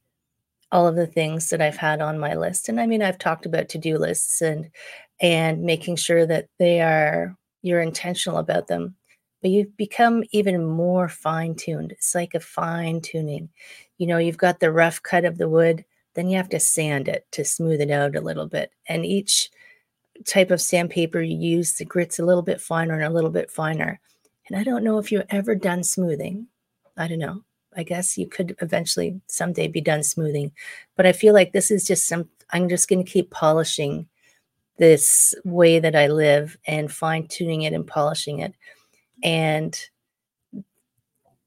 all 0.72 0.88
of 0.88 0.96
the 0.96 1.06
things 1.06 1.52
that 1.52 1.62
I've 1.62 1.78
had 1.78 2.02
on 2.02 2.18
my 2.18 2.34
list. 2.34 2.70
And 2.70 2.80
I 2.80 2.88
mean, 2.88 3.04
I've 3.04 3.20
talked 3.20 3.46
about 3.46 3.70
to-do 3.70 3.98
lists 3.98 4.42
and 4.42 4.70
and 5.22 5.62
making 5.62 5.96
sure 5.98 6.26
that 6.26 6.48
they 6.58 6.82
are 6.82 7.36
you're 7.64 7.82
intentional 7.82 8.38
about 8.38 8.68
them, 8.68 8.96
but 9.42 9.50
you've 9.50 9.76
become 9.76 10.24
even 10.32 10.64
more 10.66 11.10
fine 11.10 11.56
tuned. 11.56 11.92
It's 11.92 12.14
like 12.14 12.36
a 12.36 12.40
fine 12.40 13.02
tuning. 13.02 13.50
You 13.98 14.06
know, 14.06 14.20
you've 14.20 14.38
got 14.38 14.60
the 14.60 14.72
rough 14.72 15.02
cut 15.02 15.26
of 15.26 15.40
the 15.40 15.50
wood, 15.50 15.84
then 16.14 16.30
you 16.30 16.38
have 16.38 16.50
to 16.50 16.60
sand 16.60 17.08
it 17.08 17.26
to 17.32 17.44
smooth 17.44 17.82
it 17.82 17.90
out 17.90 18.16
a 18.16 18.22
little 18.22 18.48
bit. 18.48 18.72
And 18.88 19.06
each 19.06 19.50
type 20.26 20.52
of 20.52 20.62
sandpaper 20.62 21.22
you 21.22 21.36
use, 21.36 21.74
the 21.74 21.86
grit's 21.86 22.20
a 22.20 22.26
little 22.26 22.44
bit 22.44 22.62
finer 22.62 22.94
and 22.94 23.04
a 23.04 23.10
little 23.10 23.32
bit 23.32 23.50
finer. 23.50 24.00
And 24.48 24.60
I 24.60 24.64
don't 24.64 24.84
know 24.84 24.98
if 24.98 25.12
you've 25.12 25.26
ever 25.30 25.56
done 25.56 25.84
smoothing. 25.84 26.48
I 26.98 27.08
don't 27.08 27.20
know. 27.20 27.44
I 27.76 27.84
guess 27.84 28.18
you 28.18 28.28
could 28.28 28.56
eventually 28.62 29.20
someday 29.28 29.68
be 29.68 29.82
done 29.82 30.04
smoothing. 30.04 30.52
But 30.96 31.08
I 31.08 31.12
feel 31.12 31.34
like 31.34 31.54
this 31.54 31.72
is 31.72 31.88
just 31.88 32.08
some, 32.08 32.30
I'm 32.52 32.70
just 32.70 32.88
going 32.88 33.04
to 33.04 33.12
keep 33.12 33.32
polishing 33.32 34.08
this 34.78 35.36
way 35.44 35.80
that 35.80 35.96
I 35.96 36.08
live 36.08 36.58
and 36.66 36.92
fine 36.92 37.28
tuning 37.28 37.62
it 37.64 37.74
and 37.74 37.86
polishing 37.86 38.40
it. 38.40 38.54
And 39.24 39.80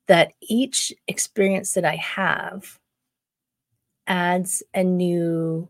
that 0.06 0.32
each 0.40 0.92
experience 1.08 1.74
that 1.74 1.84
I 1.84 1.96
have 1.96 2.78
adds 4.06 4.62
a 4.72 4.84
new 4.84 5.68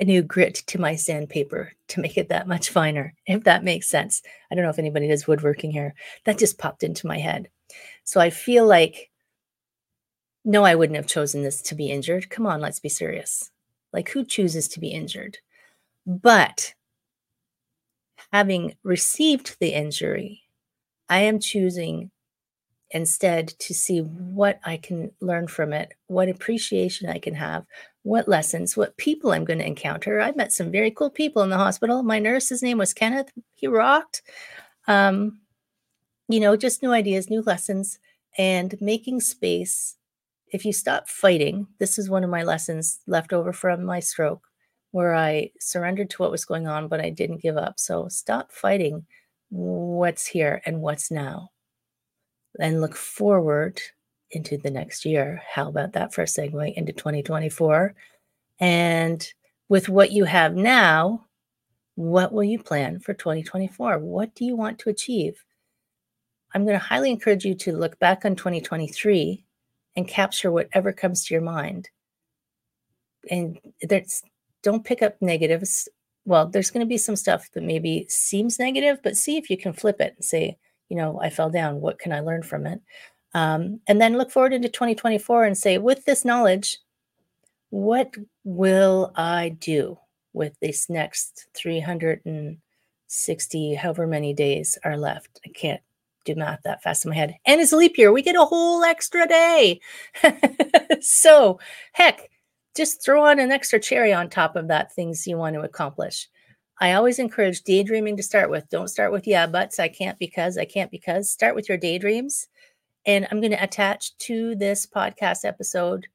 a 0.00 0.04
new 0.04 0.22
grit 0.22 0.56
to 0.66 0.80
my 0.80 0.96
sandpaper 0.96 1.72
to 1.86 2.00
make 2.00 2.18
it 2.18 2.28
that 2.28 2.48
much 2.48 2.70
finer, 2.70 3.14
if 3.26 3.44
that 3.44 3.62
makes 3.62 3.86
sense. 3.86 4.22
I 4.50 4.54
don't 4.54 4.64
know 4.64 4.70
if 4.70 4.78
anybody 4.78 5.06
does 5.06 5.26
woodworking 5.26 5.70
here. 5.70 5.94
That 6.24 6.38
just 6.38 6.58
popped 6.58 6.82
into 6.82 7.06
my 7.06 7.18
head. 7.18 7.48
So 8.02 8.20
I 8.20 8.30
feel 8.30 8.66
like, 8.66 9.10
no, 10.44 10.64
I 10.64 10.74
wouldn't 10.74 10.96
have 10.96 11.06
chosen 11.06 11.42
this 11.42 11.62
to 11.62 11.74
be 11.74 11.90
injured. 11.90 12.28
Come 12.28 12.46
on, 12.46 12.60
let's 12.60 12.80
be 12.80 12.88
serious. 12.88 13.50
Like, 13.92 14.08
who 14.08 14.24
chooses 14.24 14.66
to 14.68 14.80
be 14.80 14.88
injured? 14.88 15.38
But 16.06 16.74
having 18.32 18.76
received 18.82 19.56
the 19.60 19.74
injury, 19.74 20.42
I 21.08 21.20
am 21.20 21.38
choosing 21.38 22.10
instead 22.90 23.48
to 23.48 23.74
see 23.74 24.00
what 24.00 24.60
I 24.64 24.76
can 24.76 25.10
learn 25.20 25.48
from 25.48 25.72
it, 25.72 25.94
what 26.06 26.28
appreciation 26.28 27.08
I 27.08 27.18
can 27.18 27.34
have, 27.34 27.64
what 28.02 28.28
lessons, 28.28 28.76
what 28.76 28.96
people 28.96 29.32
I'm 29.32 29.44
going 29.44 29.58
to 29.58 29.66
encounter. 29.66 30.20
I 30.20 30.32
met 30.32 30.52
some 30.52 30.70
very 30.70 30.90
cool 30.90 31.10
people 31.10 31.42
in 31.42 31.50
the 31.50 31.56
hospital. 31.56 32.02
My 32.02 32.18
nurse, 32.18 32.48
his 32.48 32.62
name 32.62 32.78
was 32.78 32.94
Kenneth. 32.94 33.30
He 33.54 33.66
rocked. 33.66 34.22
Um, 34.86 35.40
you 36.28 36.40
know, 36.40 36.56
just 36.56 36.82
new 36.82 36.92
ideas, 36.92 37.30
new 37.30 37.42
lessons, 37.42 37.98
and 38.38 38.74
making 38.80 39.20
space. 39.20 39.96
If 40.52 40.64
you 40.64 40.72
stop 40.72 41.08
fighting, 41.08 41.66
this 41.78 41.98
is 41.98 42.08
one 42.08 42.22
of 42.22 42.30
my 42.30 42.44
lessons 42.44 43.00
left 43.06 43.32
over 43.32 43.52
from 43.52 43.84
my 43.84 44.00
stroke 44.00 44.46
where 44.94 45.16
I 45.16 45.50
surrendered 45.58 46.08
to 46.10 46.22
what 46.22 46.30
was 46.30 46.44
going 46.44 46.68
on, 46.68 46.86
but 46.86 47.00
I 47.00 47.10
didn't 47.10 47.42
give 47.42 47.56
up. 47.56 47.80
So 47.80 48.06
stop 48.06 48.52
fighting 48.52 49.04
what's 49.50 50.24
here 50.24 50.62
and 50.64 50.80
what's 50.80 51.10
now 51.10 51.50
and 52.60 52.80
look 52.80 52.94
forward 52.94 53.80
into 54.30 54.56
the 54.56 54.70
next 54.70 55.04
year. 55.04 55.42
How 55.52 55.68
about 55.68 55.94
that 55.94 56.14
for 56.14 56.22
a 56.22 56.26
segue 56.26 56.74
into 56.74 56.92
2024? 56.92 57.92
And 58.60 59.28
with 59.68 59.88
what 59.88 60.12
you 60.12 60.26
have 60.26 60.54
now, 60.54 61.26
what 61.96 62.32
will 62.32 62.44
you 62.44 62.60
plan 62.60 63.00
for 63.00 63.14
2024? 63.14 63.98
What 63.98 64.32
do 64.36 64.44
you 64.44 64.54
want 64.54 64.78
to 64.78 64.90
achieve? 64.90 65.42
I'm 66.54 66.64
going 66.64 66.78
to 66.78 66.84
highly 66.84 67.10
encourage 67.10 67.44
you 67.44 67.56
to 67.56 67.72
look 67.72 67.98
back 67.98 68.24
on 68.24 68.36
2023 68.36 69.44
and 69.96 70.06
capture 70.06 70.52
whatever 70.52 70.92
comes 70.92 71.24
to 71.24 71.34
your 71.34 71.42
mind. 71.42 71.90
And 73.28 73.58
there's 73.82 74.22
don't 74.64 74.84
pick 74.84 75.02
up 75.02 75.14
negatives. 75.20 75.88
Well, 76.24 76.48
there's 76.48 76.70
going 76.70 76.84
to 76.84 76.88
be 76.88 76.98
some 76.98 77.16
stuff 77.16 77.50
that 77.52 77.62
maybe 77.62 78.06
seems 78.08 78.58
negative, 78.58 78.98
but 79.04 79.16
see 79.16 79.36
if 79.36 79.50
you 79.50 79.56
can 79.56 79.72
flip 79.72 80.00
it 80.00 80.14
and 80.16 80.24
say, 80.24 80.58
you 80.88 80.96
know, 80.96 81.20
I 81.20 81.30
fell 81.30 81.50
down. 81.50 81.80
What 81.80 82.00
can 82.00 82.12
I 82.12 82.18
learn 82.20 82.42
from 82.42 82.66
it? 82.66 82.80
Um, 83.34 83.80
and 83.86 84.00
then 84.00 84.16
look 84.16 84.30
forward 84.30 84.52
into 84.52 84.68
2024 84.68 85.44
and 85.44 85.56
say, 85.56 85.78
with 85.78 86.04
this 86.04 86.24
knowledge, 86.24 86.78
what 87.70 88.14
will 88.44 89.12
I 89.16 89.56
do 89.60 89.98
with 90.32 90.58
this 90.60 90.88
next 90.88 91.48
360, 91.54 93.74
however 93.74 94.06
many 94.06 94.32
days 94.32 94.78
are 94.84 94.96
left? 94.96 95.40
I 95.44 95.48
can't 95.50 95.80
do 96.24 96.36
math 96.36 96.62
that 96.64 96.82
fast 96.82 97.04
in 97.04 97.10
my 97.10 97.16
head. 97.16 97.34
And 97.44 97.60
it's 97.60 97.72
a 97.72 97.76
leap 97.76 97.98
year. 97.98 98.12
We 98.12 98.22
get 98.22 98.36
a 98.36 98.44
whole 98.44 98.84
extra 98.84 99.26
day. 99.26 99.80
so, 101.00 101.58
heck, 101.92 102.30
just 102.76 103.04
throw 103.04 103.24
on 103.24 103.38
an 103.38 103.52
extra 103.52 103.78
cherry 103.78 104.12
on 104.12 104.28
top 104.28 104.56
of 104.56 104.68
that 104.68 104.92
things 104.92 105.26
you 105.26 105.36
want 105.36 105.54
to 105.54 105.62
accomplish. 105.62 106.28
I 106.80 106.94
always 106.94 107.18
encourage 107.18 107.62
daydreaming 107.62 108.16
to 108.16 108.22
start 108.22 108.50
with. 108.50 108.68
Don't 108.68 108.88
start 108.88 109.12
with 109.12 109.26
yeah, 109.26 109.46
buts. 109.46 109.78
I 109.78 109.88
can't 109.88 110.18
because 110.18 110.58
I 110.58 110.64
can't 110.64 110.90
because. 110.90 111.30
Start 111.30 111.54
with 111.54 111.68
your 111.68 111.78
daydreams. 111.78 112.48
And 113.06 113.28
I'm 113.30 113.40
going 113.40 113.52
to 113.52 113.62
attach 113.62 114.16
to 114.18 114.56
this 114.56 114.86
podcast 114.86 115.44
episode 115.44 116.08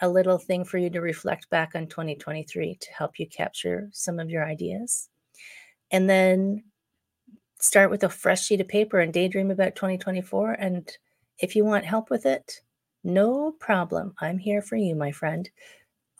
a 0.00 0.08
little 0.08 0.38
thing 0.38 0.64
for 0.64 0.78
you 0.78 0.90
to 0.90 1.00
reflect 1.00 1.50
back 1.50 1.72
on 1.74 1.86
2023 1.86 2.76
to 2.76 2.92
help 2.92 3.18
you 3.18 3.26
capture 3.26 3.88
some 3.92 4.20
of 4.20 4.30
your 4.30 4.44
ideas. 4.44 5.08
And 5.90 6.08
then 6.08 6.64
start 7.58 7.90
with 7.90 8.04
a 8.04 8.08
fresh 8.08 8.44
sheet 8.44 8.60
of 8.60 8.68
paper 8.68 9.00
and 9.00 9.12
daydream 9.12 9.50
about 9.50 9.74
2024. 9.74 10.52
And 10.52 10.88
if 11.38 11.56
you 11.56 11.64
want 11.64 11.84
help 11.84 12.10
with 12.10 12.26
it, 12.26 12.60
no 13.02 13.52
problem. 13.52 14.14
I'm 14.20 14.38
here 14.38 14.62
for 14.62 14.76
you, 14.76 14.94
my 14.94 15.10
friend 15.10 15.48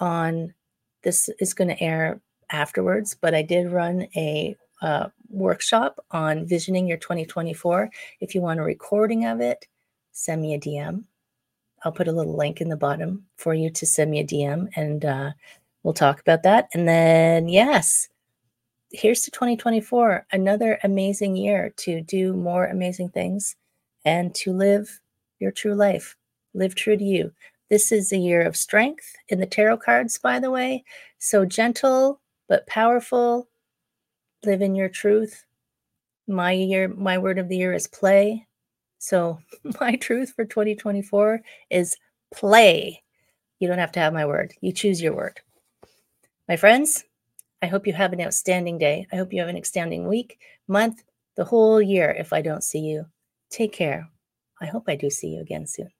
on 0.00 0.54
this 1.02 1.28
is 1.40 1.54
going 1.54 1.68
to 1.68 1.82
air 1.82 2.20
afterwards, 2.50 3.16
but 3.20 3.34
I 3.34 3.42
did 3.42 3.70
run 3.70 4.06
a 4.16 4.56
uh, 4.82 5.08
workshop 5.28 6.04
on 6.10 6.46
visioning 6.46 6.86
your 6.86 6.98
2024. 6.98 7.90
If 8.20 8.34
you 8.34 8.40
want 8.40 8.60
a 8.60 8.64
recording 8.64 9.24
of 9.24 9.40
it, 9.40 9.66
send 10.12 10.42
me 10.42 10.54
a 10.54 10.60
DM. 10.60 11.04
I'll 11.84 11.92
put 11.92 12.08
a 12.08 12.12
little 12.12 12.36
link 12.36 12.60
in 12.60 12.68
the 12.68 12.76
bottom 12.76 13.24
for 13.36 13.54
you 13.54 13.70
to 13.70 13.86
send 13.86 14.10
me 14.10 14.20
a 14.20 14.26
DM 14.26 14.68
and 14.76 15.04
uh, 15.04 15.30
we'll 15.82 15.94
talk 15.94 16.20
about 16.20 16.42
that. 16.42 16.68
And 16.74 16.88
then, 16.88 17.48
yes, 17.48 18.08
here's 18.90 19.22
to 19.22 19.30
2024, 19.30 20.26
another 20.32 20.78
amazing 20.82 21.36
year 21.36 21.72
to 21.78 22.00
do 22.00 22.32
more 22.32 22.66
amazing 22.66 23.10
things 23.10 23.56
and 24.04 24.34
to 24.36 24.52
live 24.52 25.00
your 25.38 25.52
true 25.52 25.74
life. 25.74 26.16
Live 26.54 26.74
true 26.74 26.96
to 26.96 27.04
you. 27.04 27.32
This 27.68 27.90
is 27.90 28.12
a 28.12 28.18
year 28.18 28.42
of 28.42 28.56
strength 28.56 29.14
in 29.28 29.40
the 29.40 29.46
tarot 29.46 29.78
cards, 29.78 30.18
by 30.18 30.38
the 30.38 30.50
way. 30.50 30.84
So 31.18 31.44
gentle 31.44 32.20
but 32.48 32.66
powerful. 32.66 33.48
Live 34.44 34.62
in 34.62 34.74
your 34.74 34.88
truth. 34.88 35.44
My 36.28 36.52
year, 36.52 36.88
my 36.88 37.18
word 37.18 37.38
of 37.38 37.48
the 37.48 37.56
year 37.56 37.72
is 37.72 37.88
play. 37.88 38.46
So 38.98 39.38
my 39.80 39.96
truth 39.96 40.32
for 40.34 40.44
2024 40.44 41.40
is 41.70 41.96
play. 42.32 43.02
You 43.58 43.68
don't 43.68 43.78
have 43.78 43.92
to 43.92 44.00
have 44.00 44.12
my 44.12 44.26
word. 44.26 44.54
You 44.60 44.72
choose 44.72 45.02
your 45.02 45.14
word. 45.14 45.40
My 46.48 46.56
friends, 46.56 47.04
I 47.62 47.66
hope 47.66 47.86
you 47.86 47.92
have 47.94 48.12
an 48.12 48.20
outstanding 48.20 48.78
day. 48.78 49.06
I 49.12 49.16
hope 49.16 49.32
you 49.32 49.40
have 49.40 49.48
an 49.48 49.56
outstanding 49.56 50.06
week, 50.06 50.38
month, 50.68 51.02
the 51.36 51.44
whole 51.44 51.82
year 51.82 52.10
if 52.10 52.32
I 52.32 52.42
don't 52.42 52.62
see 52.62 52.80
you. 52.80 53.06
Take 53.50 53.72
care. 53.72 54.08
I 54.60 54.66
hope 54.66 54.84
I 54.88 54.96
do 54.96 55.10
see 55.10 55.28
you 55.28 55.40
again 55.40 55.66
soon. 55.66 55.90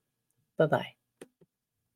Bye 0.59 0.67
bye. 0.67 1.06